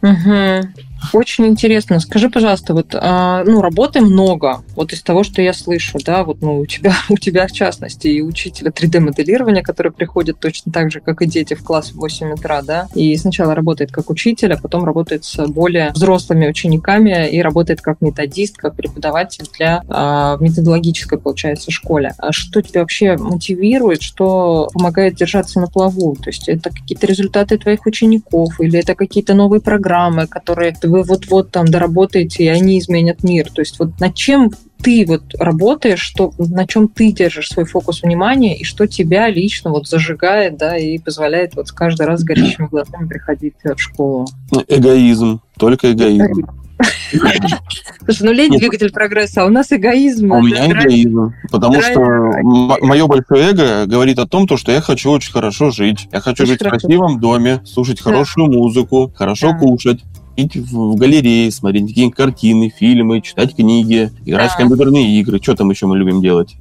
Угу. 0.02 0.70
Очень 1.14 1.46
интересно. 1.46 2.00
Скажи, 2.00 2.30
пожалуйста, 2.30 2.74
вот, 2.74 2.96
а, 2.96 3.44
ну, 3.46 3.62
работы 3.62 4.02
много. 4.02 4.64
Вот 4.76 4.94
из 4.94 5.04
того, 5.04 5.24
что 5.24 5.44
я 5.44 5.54
слышу, 5.54 6.00
да, 6.04 6.24
вот, 6.24 6.42
ну, 6.42 6.60
у 6.60 6.66
тебя, 6.66 6.94
у 7.10 7.18
тебя 7.18 7.46
в 7.46 7.52
частности 7.52 8.08
и 8.08 8.22
учителя 8.22 8.72
3D-моделирования, 8.72 9.62
который 9.62 9.92
приходит 9.92 10.40
точно 10.40 10.72
так 10.72 10.92
же, 10.92 11.02
как 11.02 11.22
и 11.22 11.28
дети 11.28 11.54
в 11.54 11.64
класс 11.64 11.92
в 11.92 11.98
8 11.98 12.34
утра, 12.34 12.64
да, 12.64 12.88
и 12.96 13.16
сначала 13.16 13.54
работает 13.54 13.92
как 13.92 14.10
учитель, 14.10 14.54
а 14.54 14.58
потом 14.58 14.86
работает 14.86 15.24
с 15.24 15.46
более 15.48 15.92
взрослыми 15.92 16.48
учениками 16.48 17.30
и 17.30 17.42
работает 17.42 17.82
как 17.82 18.02
методист, 18.02 18.58
как 18.58 18.76
преподаватель 18.76 19.46
для 19.56 19.84
а, 19.90 20.38
методологической, 20.40 21.20
получается, 21.20 21.70
школе. 21.70 22.14
А 22.18 22.32
что 22.32 22.62
тебя 22.62 22.82
вообще 22.82 23.18
мотивирует, 23.18 24.02
что 24.02 24.70
помогает 24.74 25.16
держаться 25.16 25.60
на 25.60 25.68
плаву? 25.68 26.16
То 26.16 26.30
есть 26.30 26.50
это 26.50 26.72
какие-то 26.72 27.06
результаты 27.06 27.60
твоих 27.60 27.86
учеников 27.86 28.60
или 28.60 28.80
это 28.80 28.96
какие-то 28.96 29.36
новые 29.36 29.62
программы, 29.62 30.26
которые 30.26 30.74
ты 30.74 30.88
вы 31.04 31.14
вот-вот 31.14 31.52
там 31.52 31.66
доработаете, 31.66 32.46
и 32.46 32.48
они 32.48 32.80
изменят 32.80 33.24
мир. 33.24 33.50
То 33.52 33.62
есть 33.62 33.80
вот 33.80 34.00
над 34.00 34.16
чем 34.16 34.52
ты 34.82 35.06
вот 35.08 35.24
работаешь, 35.40 36.02
что, 36.02 36.34
на 36.38 36.68
чем 36.68 36.88
ты 36.88 37.12
держишь 37.12 37.50
свой 37.50 37.66
фокус 37.66 38.04
внимания, 38.04 38.58
и 38.58 38.64
что 38.64 38.86
тебя 38.88 39.30
лично 39.30 39.72
вот 39.72 39.88
зажигает, 39.88 40.58
да, 40.58 40.78
и 40.78 40.98
позволяет 40.98 41.56
вот 41.56 41.72
каждый 41.72 42.06
раз 42.06 42.22
с 42.22 42.24
горящими 42.24 42.68
глазами 42.68 43.08
приходить 43.08 43.54
в 43.64 43.78
школу? 43.78 44.28
Эгоизм, 44.68 45.42
только 45.58 45.92
эгоизм. 45.94 46.48
Слушай, 48.04 48.24
ну 48.24 48.32
лень 48.34 48.58
двигатель 48.58 48.92
прогресса, 48.92 49.44
а 49.44 49.46
у 49.46 49.50
нас 49.50 49.72
эгоизм. 49.72 50.32
У 50.32 50.42
меня 50.42 50.68
эгоизм, 50.70 51.34
потому 51.50 51.82
что 51.82 52.02
мое 52.82 53.08
большое 53.08 53.52
эго 53.52 53.86
говорит 53.86 54.20
о 54.20 54.28
том, 54.28 54.48
что 54.58 54.72
я 54.72 54.82
хочу 54.82 55.12
очень 55.12 55.32
хорошо 55.32 55.72
жить. 55.72 56.10
Я 56.12 56.20
хочу 56.20 56.46
жить 56.46 56.60
в 56.62 56.68
красивом 56.68 57.20
доме, 57.20 57.62
слушать 57.66 58.02
хорошую 58.02 58.52
музыку, 58.52 59.14
хорошо 59.16 59.56
кушать, 59.58 60.02
ходить 60.36 60.56
в 60.56 60.96
галереи, 60.96 61.50
смотреть 61.50 61.88
какие 61.88 62.10
картины, 62.10 62.70
фильмы, 62.70 63.22
читать 63.22 63.56
книги, 63.56 64.12
играть 64.26 64.50
да. 64.50 64.56
в 64.56 64.58
компьютерные 64.58 65.20
игры. 65.20 65.40
Что 65.42 65.56
там 65.56 65.70
еще 65.70 65.88
мы 65.88 65.98
любим 65.98 66.22
делать? 66.22 66.56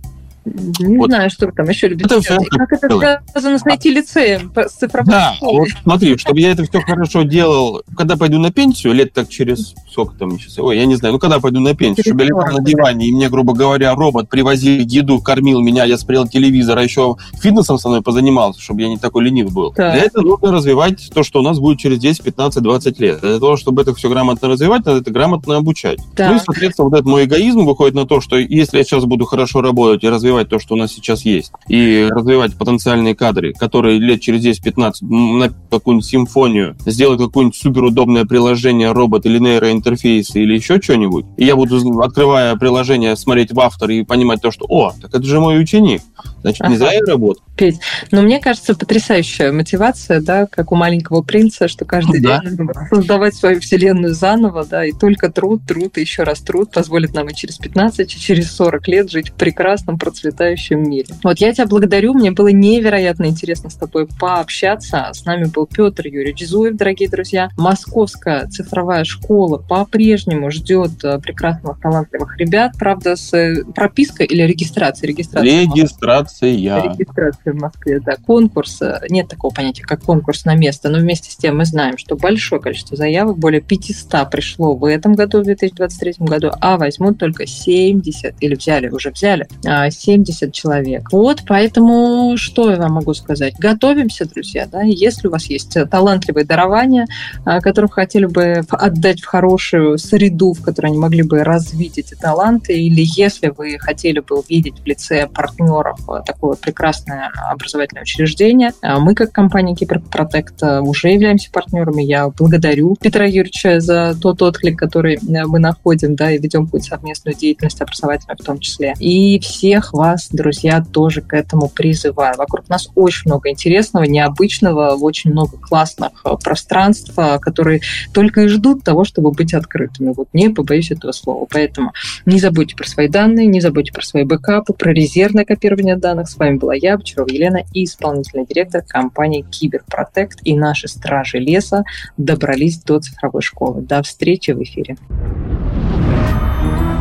Не 0.45 0.99
вот. 0.99 1.09
знаю, 1.09 1.31
что 1.31 1.51
там 1.53 1.69
еще 1.69 1.89
любите 1.89 2.07
это 2.15 2.21
делать. 2.21 2.49
Все 2.49 2.59
как 2.59 2.73
это 2.73 3.23
связано 3.31 3.59
с 3.59 3.65
найти 3.65 3.91
лицеем 3.91 4.53
с 4.57 4.73
цифровой 4.73 5.11
Да, 5.11 5.37
вот 5.41 5.69
смотри, 5.83 6.17
чтобы 6.17 6.41
я 6.41 6.53
это 6.53 6.65
все 6.65 6.81
хорошо 6.81 7.23
делал, 7.23 7.83
когда 7.97 8.17
пойду 8.17 8.39
на 8.39 8.51
пенсию, 8.51 8.93
лет 8.93 9.13
так 9.13 9.29
через 9.29 9.75
сколько 9.91 10.15
там 10.15 10.39
сейчас, 10.39 10.59
ой, 10.59 10.79
я 10.79 10.87
не 10.87 10.97
знаю, 10.97 11.15
ну 11.15 11.19
когда 11.21 11.39
пойду 11.39 11.61
на 11.61 11.75
пенсию, 11.75 12.05
чтобы 12.05 12.23
я 12.23 12.29
лежал 12.29 12.59
на 12.59 12.65
диване, 12.65 13.07
и 13.07 13.13
мне, 13.13 13.29
грубо 13.29 13.53
говоря, 13.55 13.95
робот 13.95 14.29
привозил 14.29 14.81
еду, 14.81 15.21
кормил 15.21 15.61
меня, 15.61 15.85
я 15.85 15.99
смотрел 15.99 16.27
телевизор, 16.27 16.79
а 16.79 16.83
еще 16.83 17.17
фитнесом 17.41 17.79
со 17.79 17.89
мной 17.89 18.03
позанимался, 18.03 18.61
чтобы 18.61 18.83
я 18.83 18.89
не 18.89 18.99
такой 18.99 19.25
ленив 19.25 19.53
был. 19.53 19.73
Так. 19.73 19.95
Для 19.95 20.05
этого 20.05 20.25
нужно 20.25 20.53
развивать 20.53 21.11
то, 21.13 21.23
что 21.23 21.41
у 21.41 21.43
нас 21.43 21.59
будет 21.59 21.79
через 21.79 21.99
10, 21.99 22.23
15, 22.23 22.63
20 22.63 23.01
лет. 23.01 23.21
Для 23.21 23.39
того, 23.39 23.57
чтобы 23.57 23.83
это 23.83 23.95
все 23.95 24.09
грамотно 24.09 24.49
развивать, 24.49 24.85
надо 24.87 25.01
это 25.01 25.11
грамотно 25.11 25.57
обучать. 25.57 25.99
Так. 26.17 26.31
Ну 26.31 26.37
и, 26.37 26.41
соответственно, 26.41 26.89
вот 26.89 26.95
этот 26.95 27.07
мой 27.07 27.25
эгоизм 27.25 27.65
выходит 27.65 27.95
на 27.95 28.07
то, 28.07 28.21
что 28.21 28.37
если 28.37 28.79
я 28.79 28.85
сейчас 28.85 29.05
буду 29.05 29.25
хорошо 29.25 29.61
работать 29.61 30.03
и 30.05 30.09
развивать 30.09 30.32
то, 30.49 30.59
что 30.59 30.75
у 30.75 30.77
нас 30.77 30.93
сейчас 30.93 31.25
есть, 31.25 31.53
и 31.69 32.09
развивать 32.11 32.57
потенциальные 32.57 33.15
кадры, 33.15 33.53
которые 33.53 33.99
лет 33.99 34.21
через 34.21 34.45
10-15 34.45 34.93
на 35.03 35.51
какую-нибудь 35.71 36.07
симфонию, 36.07 36.77
сделают 36.87 37.21
какое-нибудь 37.21 37.57
суперудобное 37.57 38.25
приложение, 38.25 38.93
робот 38.93 39.27
или 39.27 39.39
нейроинтерфейс, 39.39 40.35
или 40.37 40.55
еще 40.55 40.81
что-нибудь, 40.81 41.27
и 41.37 41.45
я 41.45 41.57
буду, 41.57 42.01
открывая 42.01 42.57
приложение, 42.57 43.17
смотреть 43.17 43.53
в 43.53 43.61
автор 43.61 43.91
и 43.91 44.05
понимать 44.05 44.41
то, 44.41 44.51
что, 44.51 44.67
о, 44.69 44.93
так 45.01 45.11
это 45.15 45.23
же 45.23 45.41
мой 45.41 45.61
ученик, 45.61 46.03
значит, 46.41 46.61
не 46.61 46.77
ага. 46.77 46.77
зря 46.77 46.93
я 46.95 47.01
работаю. 47.07 47.45
Петь, 47.57 47.81
но 48.11 48.23
мне 48.23 48.41
кажется, 48.41 48.75
потрясающая 48.75 49.53
мотивация, 49.53 50.21
да, 50.21 50.47
как 50.47 50.73
у 50.73 50.75
маленького 50.75 51.23
принца, 51.23 51.69
что 51.69 51.85
каждый 51.85 52.21
да. 52.21 52.41
день 52.41 52.59
создавать 52.91 53.35
свою 53.35 53.61
вселенную 53.61 54.15
заново, 54.15 54.65
да, 54.65 54.85
и 54.85 54.93
только 54.93 55.31
труд, 55.31 55.63
труд 55.67 55.99
и 55.99 56.01
еще 56.01 56.23
раз 56.23 56.41
труд 56.41 56.71
позволит 56.73 57.15
нам 57.15 57.29
и 57.29 57.35
через 57.35 57.59
15, 57.59 58.15
и 58.15 58.19
через 58.19 58.53
40 58.53 58.89
лет 58.89 59.11
жить 59.11 59.31
в 59.31 59.35
прекрасном, 59.35 59.99
процветающем 59.99 60.22
мире. 60.71 61.15
Вот 61.23 61.39
я 61.39 61.53
тебя 61.53 61.67
благодарю, 61.67 62.15
мне 62.15 62.31
было 62.31 62.49
невероятно 62.49 63.27
интересно 63.27 63.71
с 63.71 63.75
тобой 63.75 64.07
пообщаться. 64.21 65.11
С 65.13 65.25
нами 65.25 65.45
был 65.45 65.67
Петр 65.67 66.07
Юрьевич 66.07 66.47
Зуев, 66.47 66.77
дорогие 66.77 67.09
друзья. 67.09 67.51
Московская 67.57 68.47
цифровая 68.49 69.05
школа 69.05 69.59
по-прежнему 69.59 70.51
ждет 70.51 71.05
э, 71.05 71.19
прекрасных, 71.19 71.81
талантливых 71.81 72.37
ребят, 72.39 72.73
правда, 72.79 73.17
с 73.17 73.33
э, 73.35 73.65
пропиской 73.65 74.27
или 74.27 74.43
регистрацией? 74.43 75.13
Регистрация. 75.13 75.71
Регистрация. 75.73 76.53
Регистрация 76.83 77.53
в 77.53 77.57
Москве, 77.57 78.01
да. 78.01 78.17
Конкурс, 78.27 78.81
нет 79.09 79.29
такого 79.29 79.53
понятия, 79.53 79.83
как 79.83 80.03
конкурс 80.03 80.45
на 80.45 80.55
место, 80.55 80.89
но 80.89 80.99
вместе 80.99 81.31
с 81.31 81.37
тем 81.37 81.59
мы 81.59 81.65
знаем, 81.65 81.99
что 81.99 82.17
большое 82.17 82.61
количество 82.61 82.97
заявок, 82.97 83.39
более 83.39 83.61
500 83.61 84.31
пришло 84.31 84.75
в 84.75 84.85
этом 84.85 85.15
году, 85.15 85.41
в 85.41 85.45
2023 85.45 86.15
году, 86.19 86.51
а 86.61 86.77
возьмут 86.77 87.19
только 87.19 87.47
70, 87.47 88.35
или 88.41 88.55
взяли, 88.55 88.89
уже 88.89 89.11
взяли, 89.11 89.47
70 89.63 90.12
а, 90.19 90.51
человек. 90.51 91.13
Вот, 91.13 91.43
поэтому 91.47 92.37
что 92.37 92.71
я 92.71 92.77
вам 92.77 92.93
могу 92.93 93.15
сказать? 93.15 93.55
Готовимся, 93.59 94.25
друзья, 94.29 94.67
да, 94.71 94.83
если 94.83 95.29
у 95.29 95.31
вас 95.31 95.47
есть 95.47 95.77
талантливые 95.91 96.45
дарования, 96.45 97.07
а, 97.45 97.61
которых 97.61 97.95
хотели 97.95 98.27
бы 98.27 98.65
отдать 98.71 99.21
в 99.21 99.27
хорошую 99.27 99.99
среду, 99.99 100.53
в 100.53 100.63
которой 100.63 100.89
они 100.89 100.99
могли 100.99 101.23
бы 101.23 101.45
развить 101.45 101.99
эти 101.99 102.15
таланты, 102.15 102.75
или 102.75 103.03
если 103.17 103.49
вы 103.49 103.79
хотели 103.79 104.21
бы 104.21 104.39
увидеть 104.39 104.81
в 104.81 104.87
лице 104.87 105.27
партнеров 105.27 105.99
такое 106.27 106.57
прекрасное 106.57 107.31
образовательное 107.51 108.03
учреждение. 108.03 108.73
А 108.83 108.99
мы, 108.99 109.15
как 109.15 109.33
компания 109.33 109.75
Киберпротект, 109.75 110.63
уже 110.63 111.09
являемся 111.09 111.51
партнерами. 111.51 112.03
Я 112.03 112.29
благодарю 112.29 112.97
Петра 113.01 113.25
Юрьевича 113.25 113.81
за 113.81 114.15
тот 114.21 114.43
отклик, 114.43 114.79
который 114.79 115.19
мы 115.23 115.59
находим, 115.59 116.15
да, 116.15 116.31
и 116.31 116.39
ведем 116.39 116.67
какую-то 116.67 116.89
совместную 116.89 117.37
деятельность 117.37 117.81
образовательную 117.81 118.37
в 118.39 118.45
том 118.45 118.59
числе. 118.59 118.95
И 118.99 119.39
всех 119.41 119.93
вас 120.03 120.29
друзья, 120.33 120.83
тоже 120.83 121.21
к 121.21 121.33
этому 121.33 121.69
призываю. 121.69 122.35
Вокруг 122.37 122.69
нас 122.69 122.89
очень 122.97 123.23
много 123.27 123.51
интересного, 123.51 124.03
необычного, 124.03 124.97
очень 124.97 125.31
много 125.31 125.57
классных 125.59 126.11
э, 126.25 126.31
пространств, 126.43 127.17
э, 127.17 127.39
которые 127.39 127.83
только 128.13 128.43
и 128.43 128.49
ждут 128.49 128.83
того, 128.83 129.05
чтобы 129.05 129.31
быть 129.31 129.55
открытыми. 129.55 130.13
Вот 130.17 130.29
не 130.33 130.49
побоюсь 130.49 130.91
этого 130.91 131.13
слова. 131.13 131.47
Поэтому 131.49 131.93
не 132.27 132.41
забудьте 132.41 132.75
про 132.75 132.89
свои 132.89 133.07
данные, 133.07 133.47
не 133.47 133.61
забудьте 133.61 133.93
про 133.93 134.03
свои 134.03 134.25
бэкапы, 134.25 134.73
про 134.73 134.93
резервное 134.93 135.45
копирование 135.45 135.97
данных. 135.97 136.29
С 136.29 136.37
вами 136.37 136.57
была 136.57 136.75
я, 136.75 136.99
Бочарова 136.99 137.29
Елена, 137.29 137.63
и 137.73 137.85
исполнительный 137.85 138.45
директор 138.45 138.83
компании 138.83 139.47
Киберпротект 139.49 140.41
и 140.43 140.57
наши 140.57 140.89
стражи 140.89 141.39
леса 141.39 141.85
добрались 142.17 142.83
до 142.83 142.99
цифровой 142.99 143.43
школы. 143.43 143.83
До 143.83 144.03
встречи 144.03 144.51
в 144.51 144.61
эфире. 144.63 144.97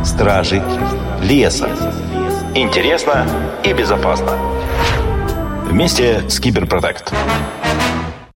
Стражи 0.04 0.62
леса. 1.22 1.68
Интересно 2.54 3.26
и 3.64 3.72
безопасно. 3.72 4.38
Вместе 5.64 6.28
с 6.28 6.38
Киберпротект. 6.38 7.10